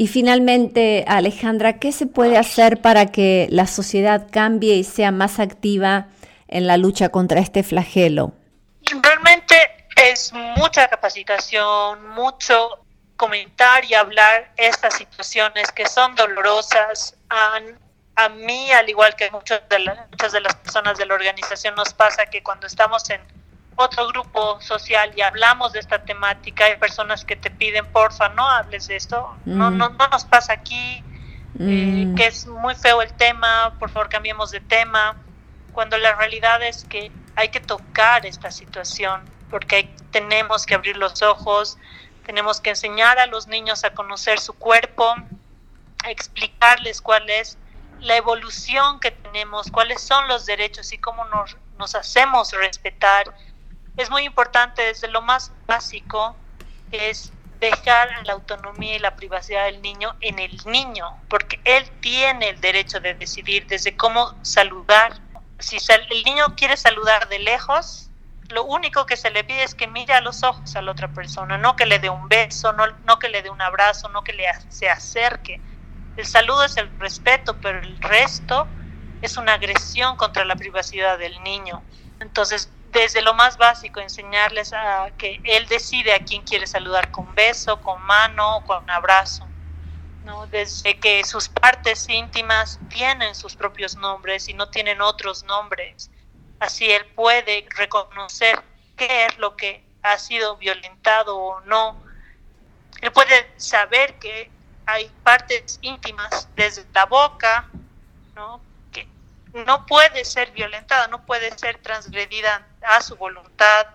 Y 0.00 0.06
finalmente, 0.06 1.04
Alejandra, 1.06 1.74
¿qué 1.74 1.92
se 1.92 2.06
puede 2.06 2.38
hacer 2.38 2.80
para 2.80 3.12
que 3.12 3.48
la 3.50 3.66
sociedad 3.66 4.28
cambie 4.32 4.76
y 4.76 4.82
sea 4.82 5.10
más 5.10 5.38
activa 5.38 6.06
en 6.48 6.66
la 6.66 6.78
lucha 6.78 7.10
contra 7.10 7.38
este 7.38 7.62
flagelo? 7.62 8.32
Realmente 9.02 9.56
es 9.96 10.32
mucha 10.32 10.88
capacitación, 10.88 12.08
mucho 12.14 12.78
comentar 13.16 13.84
y 13.84 13.92
hablar 13.92 14.50
estas 14.56 14.94
situaciones 14.94 15.70
que 15.70 15.86
son 15.86 16.14
dolorosas. 16.14 17.18
A, 17.28 17.60
a 18.16 18.28
mí, 18.30 18.72
al 18.72 18.88
igual 18.88 19.14
que 19.16 19.30
muchas 19.30 19.68
de, 19.68 19.80
muchas 20.12 20.32
de 20.32 20.40
las 20.40 20.54
personas 20.54 20.96
de 20.96 21.04
la 21.04 21.12
organización, 21.12 21.74
nos 21.74 21.92
pasa 21.92 22.24
que 22.24 22.42
cuando 22.42 22.66
estamos 22.66 23.10
en 23.10 23.20
otro 23.80 24.08
grupo 24.08 24.60
social 24.60 25.12
y 25.16 25.22
hablamos 25.22 25.72
de 25.72 25.80
esta 25.80 26.04
temática, 26.04 26.64
hay 26.64 26.76
personas 26.76 27.24
que 27.24 27.36
te 27.36 27.50
piden, 27.50 27.86
porfa, 27.86 28.28
no 28.30 28.48
hables 28.48 28.88
de 28.88 28.96
esto, 28.96 29.34
no, 29.44 29.70
mm. 29.70 29.76
no, 29.76 29.88
no 29.90 30.08
nos 30.08 30.24
pasa 30.24 30.52
aquí, 30.52 31.02
eh, 31.58 32.06
mm. 32.06 32.14
que 32.14 32.26
es 32.26 32.46
muy 32.46 32.74
feo 32.74 33.02
el 33.02 33.12
tema, 33.14 33.74
por 33.78 33.90
favor 33.90 34.08
cambiemos 34.08 34.50
de 34.50 34.60
tema, 34.60 35.16
cuando 35.72 35.98
la 35.98 36.14
realidad 36.14 36.62
es 36.62 36.84
que 36.84 37.10
hay 37.36 37.48
que 37.48 37.60
tocar 37.60 38.26
esta 38.26 38.50
situación, 38.50 39.22
porque 39.50 39.92
tenemos 40.10 40.66
que 40.66 40.74
abrir 40.74 40.96
los 40.96 41.22
ojos, 41.22 41.78
tenemos 42.24 42.60
que 42.60 42.70
enseñar 42.70 43.18
a 43.18 43.26
los 43.26 43.46
niños 43.46 43.84
a 43.84 43.90
conocer 43.94 44.38
su 44.38 44.52
cuerpo, 44.52 45.14
a 46.04 46.10
explicarles 46.10 47.00
cuál 47.00 47.28
es 47.28 47.58
la 48.00 48.16
evolución 48.16 49.00
que 49.00 49.10
tenemos, 49.10 49.70
cuáles 49.70 50.00
son 50.00 50.28
los 50.28 50.46
derechos 50.46 50.92
y 50.92 50.98
cómo 50.98 51.24
nos, 51.26 51.56
nos 51.78 51.94
hacemos 51.94 52.52
respetar 52.52 53.34
es 53.96 54.10
muy 54.10 54.24
importante 54.24 54.82
desde 54.82 55.08
lo 55.08 55.22
más 55.22 55.52
básico, 55.66 56.36
es 56.90 57.32
dejar 57.60 58.08
la 58.26 58.32
autonomía 58.32 58.96
y 58.96 58.98
la 58.98 59.14
privacidad 59.16 59.66
del 59.66 59.82
niño 59.82 60.16
en 60.20 60.38
el 60.38 60.56
niño, 60.64 61.06
porque 61.28 61.60
él 61.64 61.88
tiene 62.00 62.50
el 62.50 62.60
derecho 62.60 63.00
de 63.00 63.14
decidir 63.14 63.66
desde 63.66 63.96
cómo 63.96 64.34
saludar. 64.42 65.20
Si 65.58 65.76
el 65.88 66.24
niño 66.24 66.56
quiere 66.56 66.76
saludar 66.76 67.28
de 67.28 67.38
lejos, 67.38 68.10
lo 68.48 68.64
único 68.64 69.06
que 69.06 69.16
se 69.16 69.30
le 69.30 69.44
pide 69.44 69.62
es 69.62 69.74
que 69.74 69.86
mire 69.86 70.14
a 70.14 70.20
los 70.20 70.42
ojos 70.42 70.74
a 70.74 70.82
la 70.82 70.90
otra 70.90 71.08
persona, 71.08 71.58
no 71.58 71.76
que 71.76 71.86
le 71.86 71.98
dé 71.98 72.08
un 72.08 72.28
beso, 72.28 72.72
no, 72.72 72.86
no 73.04 73.18
que 73.18 73.28
le 73.28 73.42
dé 73.42 73.50
un 73.50 73.60
abrazo, 73.60 74.08
no 74.08 74.24
que 74.24 74.32
le 74.32 74.44
se 74.70 74.88
acerque. 74.88 75.60
El 76.16 76.26
saludo 76.26 76.64
es 76.64 76.76
el 76.76 76.90
respeto, 76.98 77.56
pero 77.60 77.78
el 77.78 77.98
resto 78.00 78.66
es 79.22 79.36
una 79.36 79.54
agresión 79.54 80.16
contra 80.16 80.44
la 80.44 80.56
privacidad 80.56 81.18
del 81.18 81.40
niño. 81.42 81.82
Entonces, 82.20 82.70
desde 82.92 83.22
lo 83.22 83.34
más 83.34 83.56
básico, 83.56 84.00
enseñarles 84.00 84.72
a 84.72 85.10
que 85.16 85.40
él 85.44 85.66
decide 85.66 86.12
a 86.12 86.24
quién 86.24 86.42
quiere 86.42 86.66
saludar 86.66 87.10
con 87.10 87.34
beso, 87.34 87.80
con 87.80 88.02
mano, 88.02 88.62
con 88.66 88.88
abrazo. 88.90 89.46
¿no? 90.24 90.46
Desde 90.48 90.98
que 90.98 91.24
sus 91.24 91.48
partes 91.48 92.08
íntimas 92.08 92.78
tienen 92.88 93.34
sus 93.34 93.56
propios 93.56 93.96
nombres 93.96 94.48
y 94.48 94.54
no 94.54 94.68
tienen 94.68 95.00
otros 95.00 95.44
nombres. 95.44 96.10
Así 96.58 96.90
él 96.90 97.06
puede 97.14 97.66
reconocer 97.76 98.62
qué 98.96 99.26
es 99.26 99.38
lo 99.38 99.56
que 99.56 99.82
ha 100.02 100.18
sido 100.18 100.56
violentado 100.56 101.38
o 101.38 101.60
no. 101.62 102.02
Él 103.00 103.12
puede 103.12 103.50
saber 103.56 104.18
que 104.18 104.50
hay 104.84 105.10
partes 105.22 105.78
íntimas 105.80 106.48
desde 106.54 106.84
la 106.92 107.06
boca, 107.06 107.68
¿no? 108.34 108.60
no 109.52 109.86
puede 109.86 110.24
ser 110.24 110.52
violentada, 110.52 111.08
no 111.08 111.24
puede 111.26 111.56
ser 111.58 111.78
transgredida 111.78 112.66
a 112.82 113.00
su 113.00 113.16
voluntad 113.16 113.86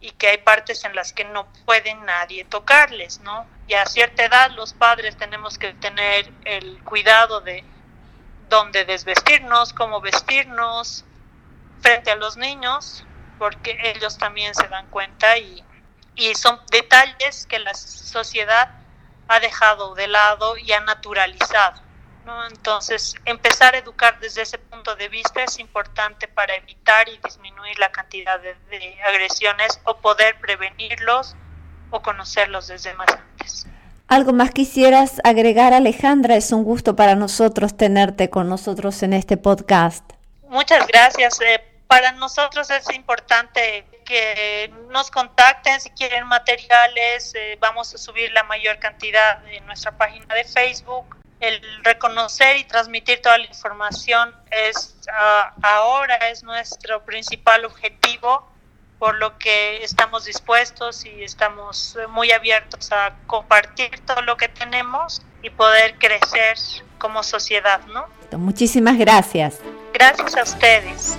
y 0.00 0.10
que 0.12 0.28
hay 0.28 0.38
partes 0.38 0.84
en 0.84 0.94
las 0.94 1.12
que 1.12 1.24
no 1.24 1.46
puede 1.64 1.94
nadie 1.94 2.44
tocarles, 2.44 3.20
¿no? 3.20 3.46
Y 3.66 3.74
a 3.74 3.86
cierta 3.86 4.24
edad 4.24 4.50
los 4.50 4.74
padres 4.74 5.16
tenemos 5.16 5.56
que 5.56 5.72
tener 5.74 6.30
el 6.44 6.78
cuidado 6.84 7.40
de 7.40 7.64
dónde 8.48 8.84
desvestirnos, 8.84 9.72
cómo 9.72 10.00
vestirnos 10.00 11.04
frente 11.80 12.10
a 12.10 12.16
los 12.16 12.36
niños, 12.36 13.04
porque 13.38 13.78
ellos 13.82 14.18
también 14.18 14.54
se 14.54 14.68
dan 14.68 14.86
cuenta 14.88 15.38
y, 15.38 15.64
y 16.14 16.34
son 16.34 16.60
detalles 16.70 17.46
que 17.46 17.58
la 17.58 17.74
sociedad 17.74 18.70
ha 19.28 19.40
dejado 19.40 19.94
de 19.94 20.06
lado 20.08 20.56
y 20.58 20.72
ha 20.72 20.80
naturalizado. 20.80 21.83
Entonces, 22.48 23.14
empezar 23.24 23.74
a 23.74 23.78
educar 23.78 24.18
desde 24.20 24.42
ese 24.42 24.58
punto 24.58 24.96
de 24.96 25.08
vista 25.08 25.42
es 25.42 25.58
importante 25.58 26.28
para 26.28 26.54
evitar 26.54 27.08
y 27.08 27.18
disminuir 27.18 27.78
la 27.78 27.92
cantidad 27.92 28.40
de, 28.40 28.56
agresiones 29.06 29.80
o 29.84 29.96
poder 29.98 30.38
prevenirlos 30.40 31.36
o 31.90 32.00
conocerlos 32.00 32.68
desde 32.68 32.94
más 32.94 33.08
antes. 33.10 33.66
¿Algo 34.08 34.32
más 34.32 34.50
quisieras 34.50 35.20
agregar, 35.24 35.72
Alejandra? 35.72 36.36
Es 36.36 36.52
un 36.52 36.64
gusto 36.64 36.96
para 36.96 37.14
nosotros 37.14 37.76
tenerte 37.76 38.30
con 38.30 38.48
nosotros 38.48 39.02
en 39.02 39.12
este 39.12 39.36
podcast. 39.36 40.04
Muchas 40.48 40.86
gracias. 40.86 41.40
Eh, 41.40 41.62
para 41.86 42.12
nosotros 42.12 42.70
es 42.70 42.90
importante 42.94 43.86
que 44.04 44.72
nos 44.90 45.10
contacten 45.10 45.80
si 45.80 45.90
quieren 45.90 46.26
materiales. 46.26 47.34
Eh, 47.34 47.56
vamos 47.60 47.94
a 47.94 47.98
subir 47.98 48.32
la 48.32 48.44
mayor 48.44 48.78
cantidad 48.78 49.46
en 49.48 49.64
nuestra 49.66 49.96
página 49.96 50.34
de 50.34 50.44
Facebook 50.44 51.16
el 51.40 51.60
reconocer 51.82 52.56
y 52.56 52.64
transmitir 52.64 53.20
toda 53.20 53.38
la 53.38 53.46
información 53.46 54.34
es 54.50 54.96
ah, 55.12 55.52
ahora 55.62 56.16
es 56.30 56.42
nuestro 56.42 57.04
principal 57.04 57.64
objetivo 57.64 58.48
por 58.98 59.16
lo 59.16 59.36
que 59.38 59.84
estamos 59.84 60.24
dispuestos 60.24 61.04
y 61.04 61.24
estamos 61.24 61.98
muy 62.08 62.32
abiertos 62.32 62.90
a 62.92 63.14
compartir 63.26 64.00
todo 64.06 64.22
lo 64.22 64.36
que 64.36 64.48
tenemos 64.48 65.20
y 65.42 65.50
poder 65.50 65.98
crecer 65.98 66.56
como 66.98 67.22
sociedad, 67.22 67.80
¿no? 67.88 68.06
Muchísimas 68.38 68.96
gracias. 68.96 69.60
Gracias 69.92 70.36
a 70.36 70.42
ustedes. 70.42 71.18